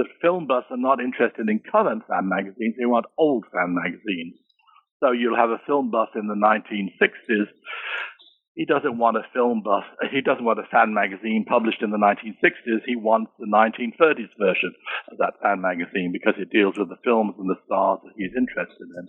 [0.00, 4.32] the film buffs are not interested in current fan magazines, they want old fan magazines.
[5.04, 7.52] So you'll have a film buff in the 1960s.
[8.56, 12.00] He doesn't want a film buff, he doesn't want a fan magazine published in the
[12.00, 12.80] 1960s.
[12.86, 14.72] He wants the 1930s version
[15.12, 18.32] of that fan magazine because it deals with the films and the stars that he's
[18.32, 19.04] interested in.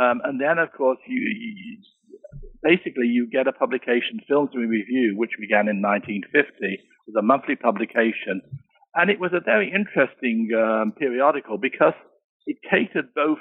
[0.00, 1.76] Um, and then, of course, you, you,
[2.62, 6.32] basically you get a publication, Films in Review, which began in 1950,
[7.06, 8.40] was a monthly publication
[8.94, 11.94] and it was a very interesting um, periodical because
[12.46, 13.38] it catered both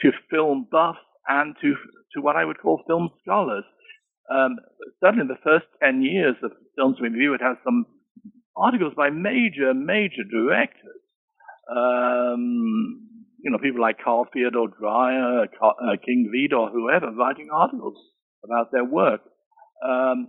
[0.00, 1.74] to film buffs and to,
[2.14, 3.64] to what I would call film scholars.
[4.30, 4.56] Um,
[5.02, 7.86] certainly in the first 10 years of Films Review, it has some
[8.56, 11.00] articles by major, major directors.
[11.70, 13.08] Um,
[13.42, 17.96] you know, people like Carl Theodor Dreyer, uh, King Vidor, whoever, writing articles
[18.44, 19.20] about their work.
[19.84, 20.28] Um,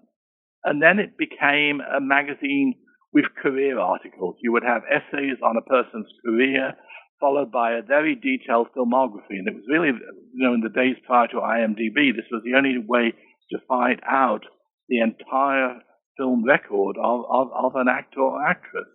[0.64, 2.76] and then it became a magazine
[3.16, 4.36] with career articles.
[4.44, 6.74] You would have essays on a person's career,
[7.22, 9.40] followed by a very detailed filmography.
[9.40, 12.58] And it was really, you know, in the days prior to IMDb, this was the
[12.58, 13.14] only way
[13.52, 14.44] to find out
[14.90, 15.80] the entire
[16.18, 18.92] film record of, of, of an actor or actress.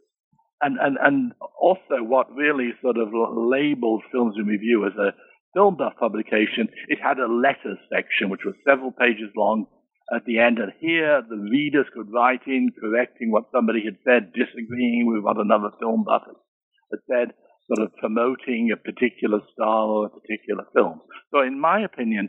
[0.60, 5.16] And, and, and also what really sort of labeled Films in Review as a
[5.54, 9.64] film buff publication, it had a letters section, which was several pages long,
[10.14, 10.58] at the end.
[10.58, 15.38] And here the readers could write in correcting what somebody had said, disagreeing with what
[15.38, 17.34] another film buff had said,
[17.68, 21.00] sort of promoting a particular style or a particular film.
[21.32, 22.28] So in my opinion,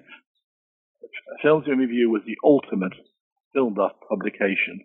[1.42, 2.94] Films in Review was the ultimate
[3.54, 4.82] film buff publication.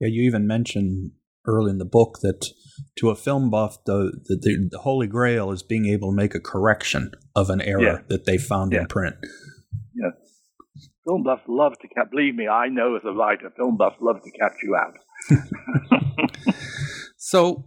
[0.00, 1.12] Yeah, you even mentioned
[1.46, 2.44] early in the book that
[2.98, 6.40] to a film buff, the, the, the holy grail is being able to make a
[6.40, 7.98] correction of an error yeah.
[8.08, 8.80] that they found yeah.
[8.80, 9.16] in print.
[11.06, 12.10] Film buffs love to catch.
[12.10, 14.94] Believe me, I know as a writer, film buffs love to catch you out.
[17.16, 17.64] so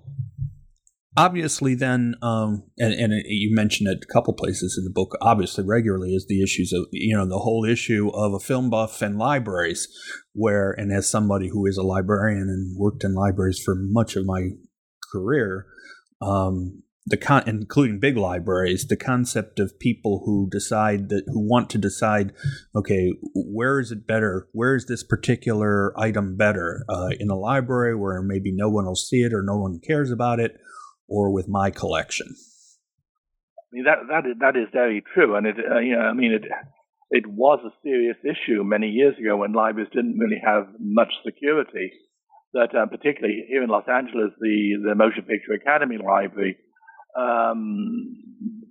[1.17, 5.65] obviously then um, and, and you mentioned it a couple places in the book obviously
[5.65, 9.17] regularly is the issues of you know the whole issue of a film buff and
[9.17, 9.87] libraries
[10.33, 14.25] where and as somebody who is a librarian and worked in libraries for much of
[14.25, 14.49] my
[15.11, 15.65] career
[16.21, 21.69] um, the con, including big libraries, the concept of people who decide that who want
[21.71, 22.33] to decide,
[22.75, 24.47] okay, where is it better?
[24.51, 26.85] Where is this particular item better?
[26.87, 30.11] Uh, in a library where maybe no one will see it or no one cares
[30.11, 30.57] about it,
[31.07, 32.27] or with my collection.
[33.57, 36.13] I mean that that is, that is very true, and it uh, you know, I
[36.13, 36.43] mean it
[37.11, 41.91] it was a serious issue many years ago when libraries didn't really have much security.
[42.53, 46.57] That uh, particularly here in Los Angeles, the the Motion Picture Academy Library
[47.17, 48.15] um,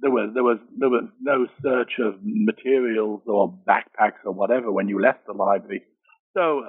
[0.01, 4.89] there was there was there was no search of materials or backpacks or whatever when
[4.89, 5.83] you left the library.
[6.37, 6.63] So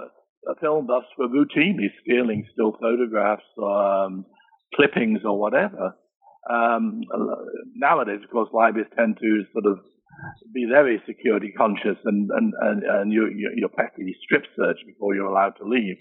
[0.49, 4.25] uh, film buffs were routinely stealing still photographs, or, um,
[4.75, 5.95] clippings, or whatever.
[6.49, 7.01] Um,
[7.75, 9.79] nowadays, of course, libraries tend to sort of
[10.53, 15.27] be very security conscious, and and and, and you, you're practically strip searched before you're
[15.27, 15.97] allowed to leave.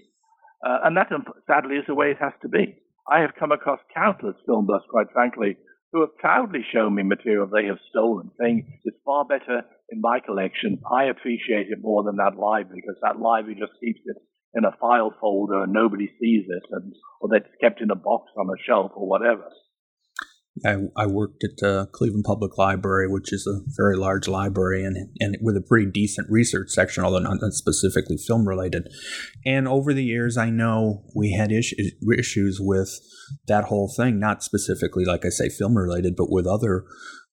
[0.67, 1.09] Uh, and that,
[1.47, 2.75] sadly, is the way it has to be.
[3.11, 5.57] I have come across countless film buffs, quite frankly,
[5.93, 10.21] who have proudly shown me material they have stolen, saying it's far better in my
[10.21, 10.81] collection.
[10.93, 14.17] I appreciate it more than that library because that library just keeps it
[14.55, 18.31] in a file folder and nobody sees it, and or that's kept in a box
[18.37, 19.45] on a shelf or whatever.
[20.65, 25.09] I, I worked at uh, Cleveland Public Library, which is a very large library and,
[25.21, 28.89] and with a pretty decent research section, although not specifically film related.
[29.45, 32.99] And over the years, I know we had issues, issues with
[33.47, 36.85] that whole thing, not specifically, like I say, film related, but with other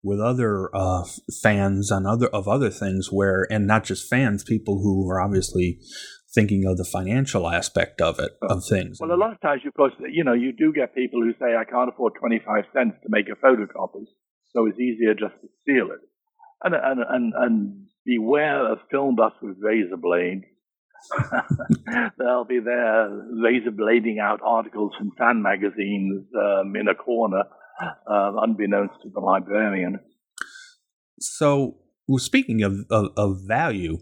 [0.05, 1.03] with other uh,
[1.41, 5.79] fans on other of other things where, and not just fans, people who are obviously
[6.35, 8.99] thinking of the financial aspect of it, of things.
[8.99, 11.55] Well, a lot of times, of course, you know, you do get people who say,
[11.55, 14.05] I can't afford 25 cents to make a photocopy,
[14.53, 16.01] so it's easier just to steal it.
[16.63, 20.45] And, and, and, and beware of film buffs with razor blades.
[22.17, 23.09] They'll be there
[23.41, 27.43] razor blading out articles from fan magazines um, in a corner,
[27.81, 29.99] uh, unbeknownst to the librarian.
[31.19, 33.99] So, well, speaking of, of, of value,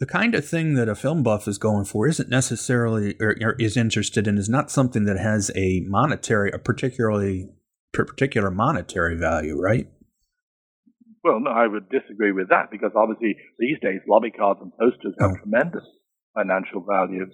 [0.00, 3.56] the kind of thing that a film buff is going for isn't necessarily or, or,
[3.58, 7.48] is interested in is not something that has a monetary a particularly
[7.92, 9.88] particular monetary value right
[11.22, 15.14] well no i would disagree with that because obviously these days lobby cards and posters
[15.20, 15.36] have oh.
[15.36, 15.84] tremendous
[16.34, 17.26] financial value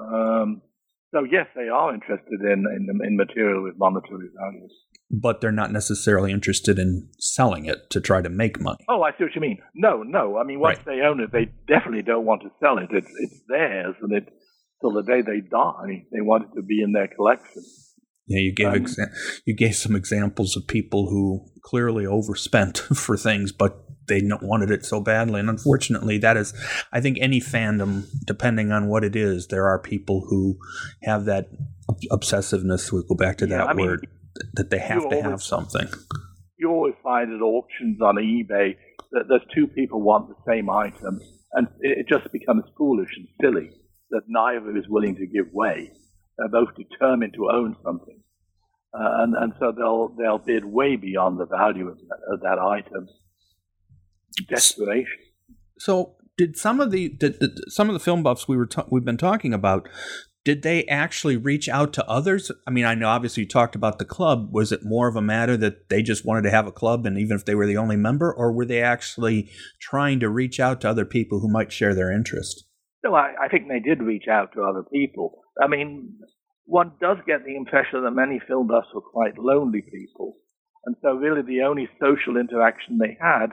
[0.00, 0.62] um,
[1.12, 4.72] so yes they are interested in, in in material with monetary values
[5.10, 8.84] but they're not necessarily interested in selling it to try to make money.
[8.88, 9.58] Oh, I see what you mean.
[9.74, 10.36] No, no.
[10.36, 10.86] I mean, once right.
[10.86, 12.88] they own it, they definitely don't want to sell it.
[12.90, 14.28] It's it's theirs, and it
[14.80, 17.62] till the day they die, they want it to be in their collection.
[18.26, 23.16] Yeah, you gave um, exa- you gave some examples of people who clearly overspent for
[23.16, 25.40] things, but they wanted it so badly.
[25.40, 26.54] And unfortunately, that is,
[26.92, 30.58] I think, any fandom, depending on what it is, there are people who
[31.02, 31.48] have that
[32.10, 32.92] obsessiveness.
[32.92, 34.00] We'll go back to yeah, that I word.
[34.02, 34.18] Mean,
[34.54, 35.88] that they have to always, have something.
[36.58, 38.76] You always find at auctions on eBay
[39.12, 41.20] that there's two people want the same item,
[41.52, 43.70] and it just becomes foolish and silly
[44.10, 45.90] that neither is willing to give way.
[46.36, 48.22] They're both determined to own something,
[48.94, 52.58] uh, and and so they'll they'll bid way beyond the value of that, of that
[52.58, 53.08] item.
[54.46, 55.18] Desperation.
[55.78, 58.86] So did some of the did, did, some of the film buffs we were ta-
[58.90, 59.88] we've been talking about
[60.44, 62.50] did they actually reach out to others?
[62.66, 64.48] I mean, I know obviously you talked about the club.
[64.50, 67.18] Was it more of a matter that they just wanted to have a club, and
[67.18, 70.80] even if they were the only member, or were they actually trying to reach out
[70.80, 72.64] to other people who might share their interest?
[73.04, 75.42] No, I, I think they did reach out to other people.
[75.62, 76.14] I mean,
[76.64, 80.36] one does get the impression that many film buffs were quite lonely people,
[80.86, 83.48] and so really the only social interaction they had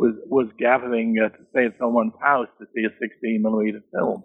[0.00, 4.24] was was gathering uh, to stay at someone's house to see a 16 millimeter film.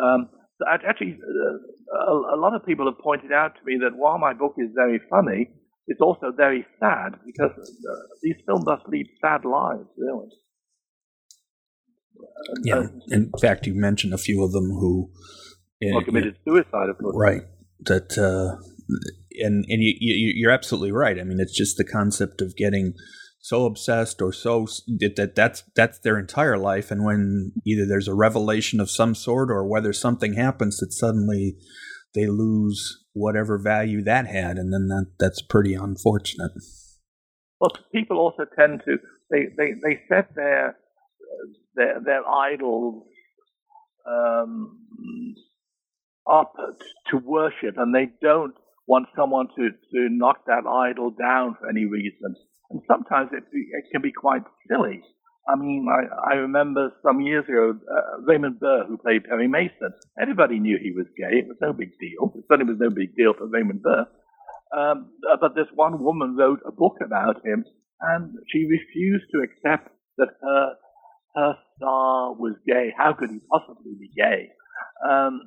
[0.00, 0.30] Um,
[0.66, 4.54] actually, uh, a, lot of people have pointed out to me that while my book
[4.56, 5.50] is very funny,
[5.86, 10.28] it's also very sad because uh, these film buffs lead sad lives, really.
[12.64, 15.10] Yeah, uh, in fact, you mentioned a few of them who
[15.82, 17.14] well, committed suicide, of course.
[17.14, 17.42] Right.
[17.80, 18.56] That uh,
[19.44, 21.20] and and you, you you're absolutely right.
[21.20, 22.94] I mean, it's just the concept of getting
[23.46, 26.90] so obsessed or so that, that that's that's their entire life.
[26.90, 31.56] And when either there's a revelation of some sort or whether something happens that suddenly
[32.12, 36.50] they lose whatever value that had and then that that's pretty unfortunate.
[37.60, 38.98] Well people also tend to
[39.30, 40.76] they they, they set their
[41.76, 43.04] their, their idols
[44.08, 45.36] um,
[46.28, 46.52] up
[47.10, 48.56] to worship and they don't
[48.86, 52.36] want someone to, to knock that idol down for any reason
[52.70, 55.02] and sometimes it, it can be quite silly.
[55.48, 59.94] I mean, I, I remember some years ago, uh, Raymond Burr, who played Perry Mason.
[60.20, 61.38] Everybody knew he was gay.
[61.38, 62.34] It was no big deal.
[62.34, 64.06] It certainly was no big deal for Raymond Burr.
[64.76, 67.64] Um, uh, but this one woman wrote a book about him,
[68.00, 70.74] and she refused to accept that her
[71.36, 72.92] her star was gay.
[72.96, 74.50] How could he possibly be gay?
[75.08, 75.42] Um,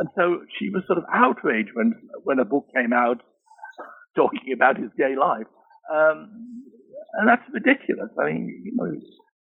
[0.00, 1.92] and so she was sort of outraged when
[2.24, 3.22] when a book came out
[4.16, 5.46] talking about his gay life.
[5.92, 6.64] Um,
[7.14, 8.10] and that's ridiculous.
[8.18, 8.90] I mean, you know,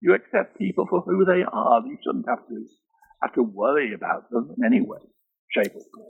[0.02, 1.82] you accept people for who they are.
[1.86, 2.66] You shouldn't have to
[3.22, 5.00] have to worry about them in any way,
[5.50, 6.08] shape, or form.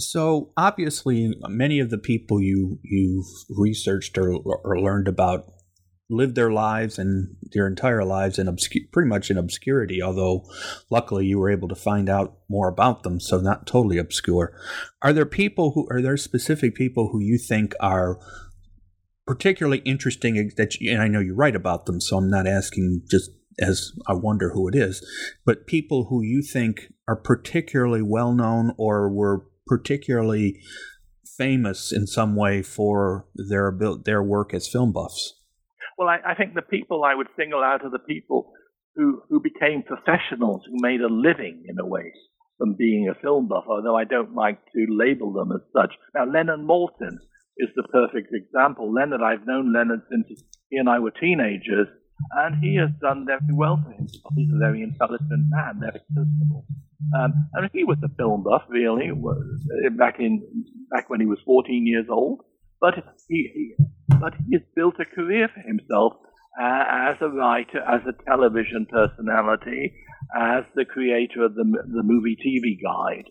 [0.00, 5.44] So obviously, many of the people you you've researched or, or learned about
[6.12, 10.02] lived their lives and their entire lives in obscure, pretty much in obscurity.
[10.02, 10.44] Although,
[10.90, 14.56] luckily, you were able to find out more about them, so not totally obscure.
[15.00, 18.18] Are there people who are there specific people who you think are
[19.26, 23.02] particularly interesting that you, and I know you write about them, so I'm not asking
[23.10, 25.06] just as I wonder who it is,
[25.44, 30.60] but people who you think are particularly well known or were particularly
[31.36, 33.72] famous in some way for their
[34.04, 35.34] their work as film buffs.
[36.02, 38.50] Well, I, I think the people I would single out are the people
[38.96, 42.10] who who became professionals who made a living in a way
[42.58, 45.94] from being a film buff, although I don't like to label them as such.
[46.12, 47.18] Now, Leonard Maltin
[47.56, 48.92] is the perfect example.
[48.92, 50.26] Leonard, I've known Leonard since
[50.70, 51.86] he and I were teenagers,
[52.32, 54.32] and he has done very well for himself.
[54.34, 56.66] He's a very intelligent man, very personable.
[57.16, 59.12] Um, and he was a film buff, really,
[59.96, 60.42] back in
[60.90, 62.40] back when he was 14 years old.
[62.80, 62.94] But
[63.28, 63.74] he, he
[64.20, 66.14] but he has built a career for himself
[66.60, 69.94] uh, as a writer, as a television personality,
[70.36, 73.30] as the creator of the the movie TV Guide.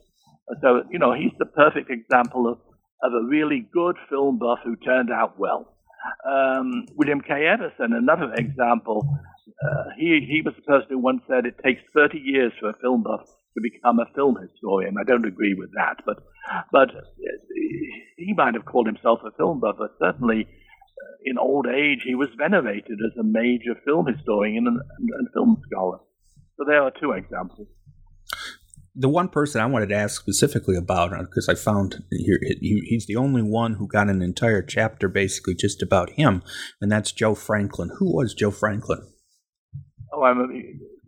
[0.61, 2.59] So you know he's the perfect example of
[3.03, 5.73] of a really good film buff who turned out well.
[6.25, 7.45] Um, William K.
[7.47, 9.07] Everson, another example,
[9.63, 12.77] uh, he, he was the person who once said it takes 30 years for a
[12.81, 14.95] film buff to become a film historian.
[14.99, 16.17] I don't agree with that, but,
[16.71, 16.89] but
[18.17, 20.47] he might have called himself a film buff, but certainly
[21.23, 25.61] in old age he was venerated as a major film historian and, and, and film
[25.69, 25.99] scholar.
[26.57, 27.67] So there are two examples
[28.95, 33.05] the one person I wanted to ask specifically about, because uh, I found here he's
[33.07, 36.43] the only one who got an entire chapter basically just about him,
[36.81, 37.91] and that's Joe Franklin.
[37.99, 39.07] Who was Joe Franklin?
[40.13, 40.43] Oh, I'm a,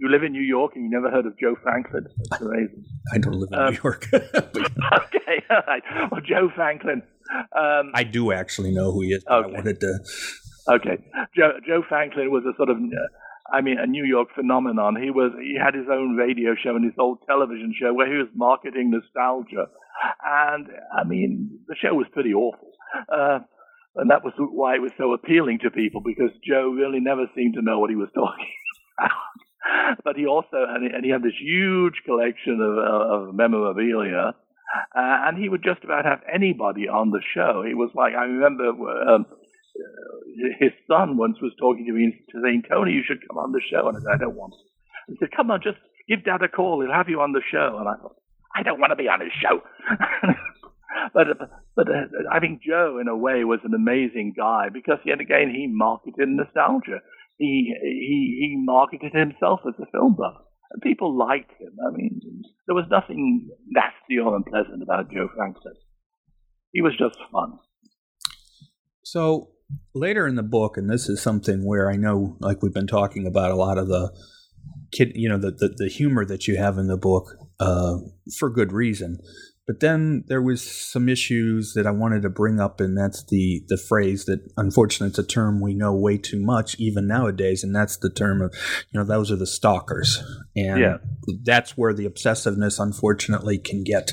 [0.03, 2.05] you live in New York and you never heard of Joe Franklin.
[2.29, 2.83] That's amazing.
[3.13, 4.09] I don't live in um, New York.
[4.13, 5.83] okay, all right.
[6.11, 7.01] Well, Joe Franklin.
[7.57, 9.23] Um, I do actually know who he is.
[9.25, 9.49] Okay.
[9.49, 9.99] I wanted to.
[10.69, 10.97] Okay,
[11.35, 15.01] Joe, Joe Franklin was a sort of uh, I mean, a New York phenomenon.
[15.01, 18.17] He was he had his own radio show and his old television show where he
[18.17, 19.67] was marketing nostalgia,
[20.25, 22.71] and I mean, the show was pretty awful.
[23.07, 23.39] Uh,
[23.95, 27.53] and that was why it was so appealing to people because Joe really never seemed
[27.55, 28.51] to know what he was talking
[28.99, 29.42] about.
[30.03, 34.33] but he also and he, and he had this huge collection of, of memorabilia,
[34.95, 37.63] uh, and he would just about have anybody on the show.
[37.65, 38.69] It was like I remember.
[39.09, 39.25] Um,
[40.59, 43.61] his son once was talking to me and saying, Tony, you should come on the
[43.71, 43.87] show.
[43.87, 44.59] And I said, I don't want to.
[45.11, 46.81] He said, come on, just give Dad a call.
[46.81, 47.77] He'll have you on the show.
[47.79, 48.15] And I thought,
[48.55, 49.61] I don't want to be on his show.
[51.13, 51.27] but
[51.75, 55.49] but uh, I think Joe, in a way, was an amazing guy because yet again
[55.49, 57.01] he marketed nostalgia.
[57.37, 61.75] He he he marketed himself as a film buff, and people liked him.
[61.85, 62.21] I mean,
[62.67, 65.73] there was nothing nasty or unpleasant about Joe Franklin.
[66.71, 67.59] He was just fun.
[69.03, 69.49] So
[69.93, 73.27] later in the book, and this is something where I know, like we've been talking
[73.27, 74.11] about a lot of the
[74.91, 77.97] kid, you know, the the, the humor that you have in the book uh,
[78.37, 79.19] for good reason.
[79.65, 83.63] But then there was some issues that I wanted to bring up, and that's the
[83.69, 87.73] the phrase that unfortunately it's a term we know way too much even nowadays, and
[87.73, 88.53] that's the term of
[88.91, 90.21] you know those are the stalkers,
[90.53, 90.97] and yeah.
[91.43, 94.11] that's where the obsessiveness unfortunately can get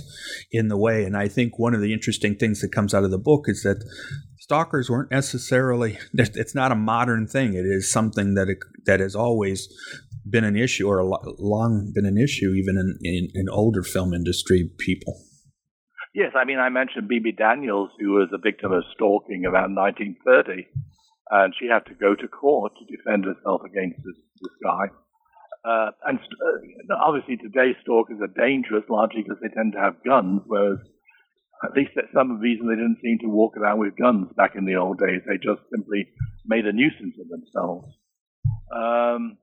[0.52, 1.04] in the way.
[1.04, 3.64] And I think one of the interesting things that comes out of the book is
[3.64, 3.84] that
[4.38, 9.14] stalkers weren't necessarily it's not a modern thing it is something that it, that has
[9.14, 9.68] always
[10.28, 11.04] been an issue or
[11.38, 15.22] long been an issue even in, in, in older film industry people
[16.14, 20.66] yes i mean i mentioned Bebe Daniels who was a victim of stalking around 1930
[21.30, 24.86] and she had to go to court to defend herself against this, this guy
[25.62, 30.42] uh, and uh, obviously today stalkers are dangerous largely because they tend to have guns
[30.46, 30.78] whereas
[31.62, 34.64] at least that's some reason they didn't seem to walk around with guns back in
[34.64, 35.20] the old days.
[35.26, 36.08] They just simply
[36.46, 37.86] made a nuisance of themselves.
[38.72, 39.36] Um,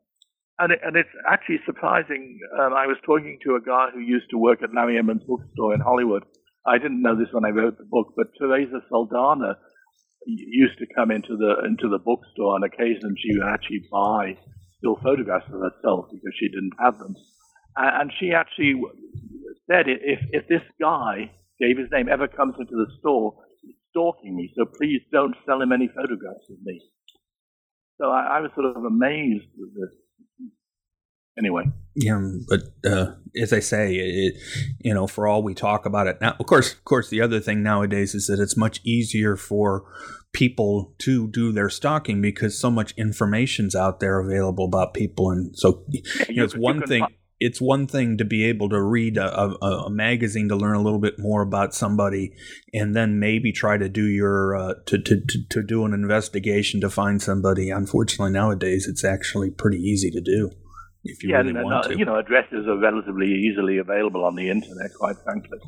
[0.57, 2.39] and, it, and it's actually surprising.
[2.59, 5.75] Um, I was talking to a guy who used to work at Larry Edmunds bookstore
[5.75, 6.23] in Hollywood.
[6.67, 9.57] I didn't know this when I wrote the book, but Teresa Saldana
[10.25, 13.15] used to come into the into the bookstore on occasion.
[13.17, 14.37] She would actually buy
[14.77, 17.15] still photographs of herself because she didn't have them,
[17.77, 18.81] and she actually
[19.69, 24.35] said if if this guy gave his name ever comes into the store, he's stalking
[24.35, 26.81] me, so please don't sell him any photographs of me.
[27.99, 29.95] So I, I was sort of amazed with this.
[31.37, 31.65] Anyway.
[31.95, 34.35] Yeah, but uh, as I say, it,
[34.79, 37.39] you know, for all we talk about it now, of course, of course, the other
[37.39, 39.83] thing nowadays is that it's much easier for
[40.33, 45.57] people to do their stalking because so much information's out there available about people, and
[45.57, 45.83] so
[46.29, 47.05] you know, it's one thing.
[47.39, 49.49] It's one thing to be able to read a, a,
[49.85, 52.33] a, magazine to learn a little bit more about somebody,
[52.73, 56.81] and then maybe try to do your uh, to, to, to to do an investigation
[56.81, 57.69] to find somebody.
[57.69, 60.49] Unfortunately, nowadays it's actually pretty easy to do
[61.07, 61.97] if you yeah, really want to.
[61.97, 65.59] You know, addresses are relatively easily available on the internet, quite frankly.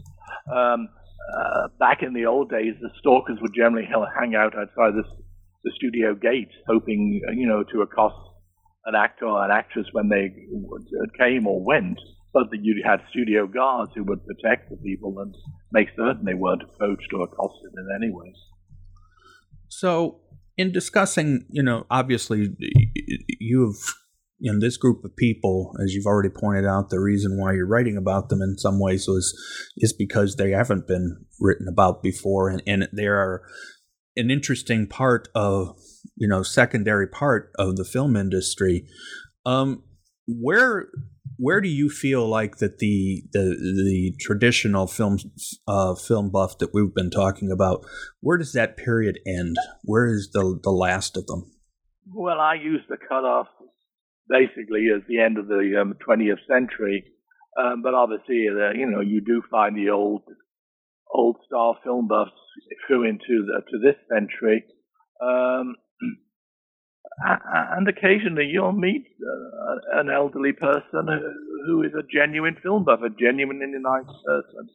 [0.53, 0.89] Um,
[1.37, 5.03] uh, back in the old days, the stalkers would generally hang out outside the,
[5.63, 8.15] the studio gate, hoping, uh, you know, to accost
[8.85, 11.99] an actor or an actress when they uh, came or went,
[12.33, 15.35] but that you had studio guards who would protect the people and
[15.71, 18.33] make certain they weren't approached or accosted in any way.
[19.67, 20.21] So,
[20.57, 22.55] in discussing, you know, obviously
[23.39, 23.95] you've
[24.41, 27.97] in this group of people, as you've already pointed out, the reason why you're writing
[27.97, 29.33] about them in some ways was
[29.77, 33.41] is because they haven't been written about before, and, and they are
[34.15, 35.77] an interesting part of
[36.15, 38.87] you know secondary part of the film industry.
[39.45, 39.83] Um,
[40.27, 40.87] where
[41.37, 45.17] where do you feel like that the the the traditional film
[45.67, 47.85] uh, film buff that we've been talking about?
[48.19, 49.55] Where does that period end?
[49.83, 51.51] Where is the the last of them?
[52.11, 53.47] Well, I use the cutoff
[54.29, 57.03] basically as the end of the um, 20th century.
[57.57, 60.21] Um, but obviously, uh, you know, you do find the old,
[61.13, 62.31] old style film buffs
[62.87, 64.63] through into the, to this century.
[65.21, 65.75] Um,
[67.21, 71.07] and occasionally you'll meet uh, an elderly person
[71.67, 74.69] who is a genuine film buff, a genuinely nice person.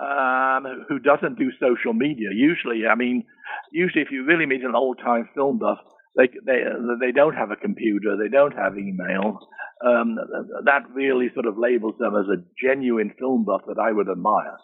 [0.00, 2.30] Um, who doesn't do social media.
[2.34, 3.24] Usually, I mean,
[3.70, 5.78] usually if you really meet an old time film buff,
[6.16, 6.62] they they
[7.00, 9.38] they don't have a computer, they don't have email.
[9.84, 10.16] Um,
[10.64, 14.58] that really sort of labels them as a genuine film buff that I would admire.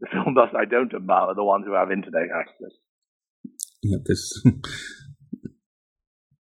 [0.00, 2.76] The film buffs I don't admire are the ones who have internet access.
[3.82, 4.44] Yeah, this.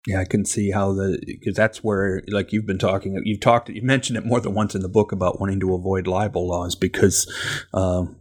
[0.05, 3.21] Yeah, I can see how the because that's where like you've been talking.
[3.23, 3.69] You've talked.
[3.69, 6.75] You mentioned it more than once in the book about wanting to avoid libel laws
[6.75, 7.31] because
[7.73, 8.17] um,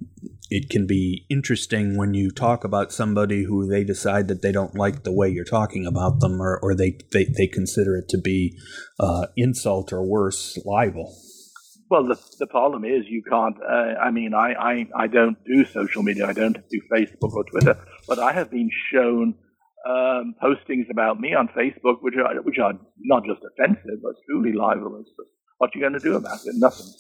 [0.55, 4.75] it can be interesting when you talk about somebody who they decide that they don't
[4.75, 8.19] like the way you're talking about them or, or they, they, they consider it to
[8.19, 8.55] be
[9.01, 11.17] uh, insult or worse libel.
[11.89, 15.65] Well the, the problem is you can't uh, i mean I, I, I don't do
[15.65, 16.27] social media.
[16.27, 17.79] I don't do facebook or twitter
[18.09, 19.35] but i have been shown
[19.87, 24.53] um, postings about me on facebook which are which are not just offensive but truly
[24.53, 25.09] libelous.
[25.59, 26.55] What are you going to do about it?
[26.57, 26.93] Nothing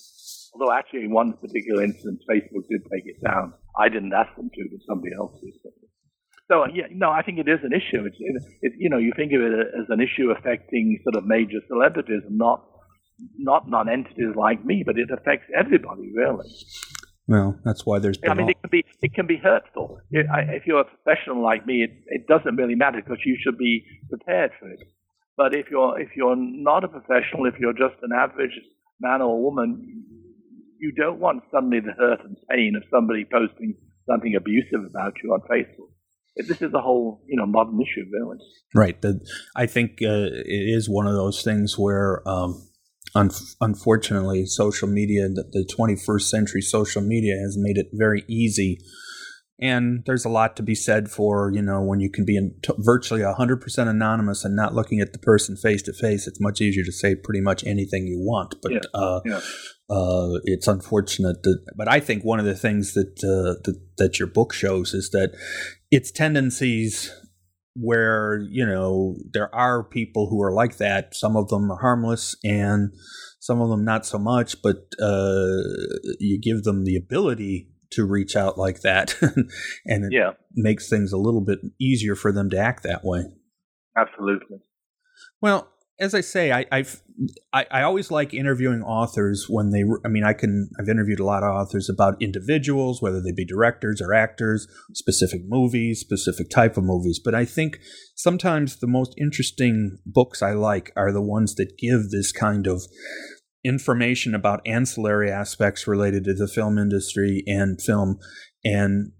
[0.55, 3.55] Although actually, in one particular instance, Facebook did take it down.
[3.79, 5.55] I didn't ask them to, but somebody else did.
[6.49, 8.05] So yeah, no, I think it is an issue.
[8.05, 11.27] It's it, it, you know you think of it as an issue affecting sort of
[11.27, 12.63] major celebrities, and not
[13.39, 16.49] not non-entities like me, but it affects everybody really.
[17.29, 18.19] Well, that's why there's.
[18.29, 18.51] I mean, all...
[18.51, 20.01] it can be it can be hurtful.
[20.11, 23.85] If you're a professional like me, it, it doesn't really matter because you should be
[24.11, 24.81] prepared for it.
[25.37, 28.59] But if you're if you're not a professional, if you're just an average
[29.01, 30.05] man or woman,
[30.83, 33.77] you don't want suddenly the hurt and pain of somebody posting
[34.11, 35.91] something abusive about you on Facebook.
[36.37, 38.39] This is a whole, you know, modern issue, really.
[38.75, 39.01] Right.
[39.01, 39.21] The,
[39.55, 42.69] I think uh, it is one of those things where, um,
[43.15, 43.31] un-
[43.61, 48.79] unfortunately, social media, the, the 21st century social media has made it very easy
[49.63, 52.53] and there's a lot to be said for, you know, when you can be in
[52.63, 56.61] t- virtually 100% anonymous and not looking at the person face to face, it's much
[56.61, 58.57] easier to say pretty much anything you want.
[58.61, 58.81] But yeah.
[58.93, 59.41] Uh, yeah.
[59.91, 64.19] Uh, it's unfortunate that, but I think one of the things that, uh, that, that
[64.19, 65.33] your book shows is that
[65.91, 67.13] its tendencies
[67.75, 71.15] where you know there are people who are like that.
[71.15, 72.93] Some of them are harmless, and
[73.41, 74.61] some of them not so much.
[74.63, 75.63] But uh,
[76.19, 79.17] you give them the ability to reach out like that,
[79.87, 80.33] and it yeah.
[80.55, 83.25] makes things a little bit easier for them to act that way.
[83.97, 84.59] Absolutely.
[85.41, 85.72] Well,
[86.03, 87.01] as I say, I, I've
[87.53, 89.85] I, I, always like interviewing authors when they.
[90.05, 90.69] I mean, I can.
[90.79, 95.43] I've interviewed a lot of authors about individuals, whether they be directors or actors, specific
[95.47, 97.21] movies, specific type of movies.
[97.25, 97.79] But I think
[98.17, 102.83] sometimes the most interesting books I like are the ones that give this kind of
[103.65, 108.19] information about ancillary aspects related to the film industry and film
[108.65, 109.13] and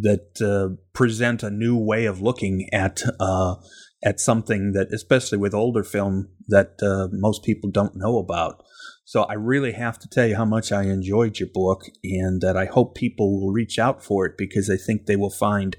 [0.00, 3.56] that uh, present a new way of looking at uh,
[4.04, 8.62] at something that, especially with older film, that uh, most people don't know about.
[9.04, 12.56] So I really have to tell you how much I enjoyed your book and that
[12.56, 15.76] I hope people will reach out for it because I think they will find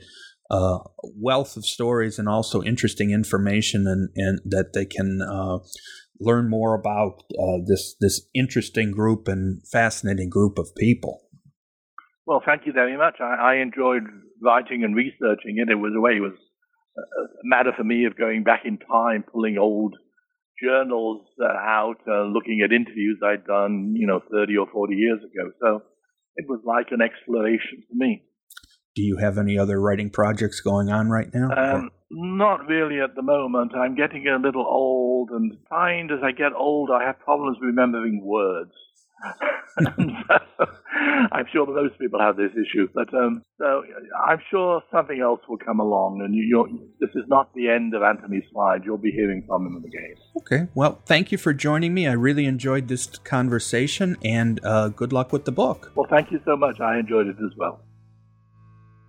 [0.52, 5.60] a wealth of stories and also interesting information and, and that they can uh,
[6.20, 11.22] learn more about uh, this this interesting group and fascinating group of people.
[12.26, 13.16] Well, thank you very much.
[13.20, 14.04] I, I enjoyed
[14.42, 15.70] writing and researching it.
[15.70, 16.38] It was a way it was
[16.98, 19.96] a matter for me of going back in time, pulling old
[20.62, 25.20] journals uh, out, uh, looking at interviews I'd done, you know, 30 or 40 years
[25.20, 25.52] ago.
[25.62, 25.84] So
[26.36, 28.24] it was like an exploration for me.
[28.96, 31.50] Do you have any other writing projects going on right now?
[31.50, 33.74] Um, not really at the moment.
[33.76, 38.22] I'm getting a little old and find as I get older, I have problems remembering
[38.24, 38.72] words.
[39.80, 39.86] So,
[41.32, 43.84] I'm sure that most people have this issue, but um, so
[44.28, 48.04] I'm sure something else will come along, and you, this is not the end of
[48.04, 48.82] Anthony's Slide.
[48.86, 50.16] You'll be hearing from him again.
[50.38, 50.68] Okay.
[50.76, 52.08] Well, thank you for joining me.
[52.08, 55.92] I really enjoyed this conversation, and uh, good luck with the book.
[55.96, 56.80] Well, thank you so much.
[56.80, 57.82] I enjoyed it as well.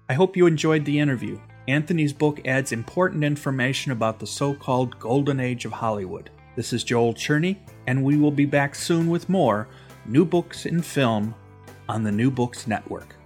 [0.09, 1.41] I hope you enjoyed the interview.
[1.67, 6.31] Anthony's book adds important information about the so called Golden Age of Hollywood.
[6.57, 9.69] This is Joel Cherney, and we will be back soon with more
[10.07, 11.35] New Books in Film
[11.89, 13.17] on the New Books Network.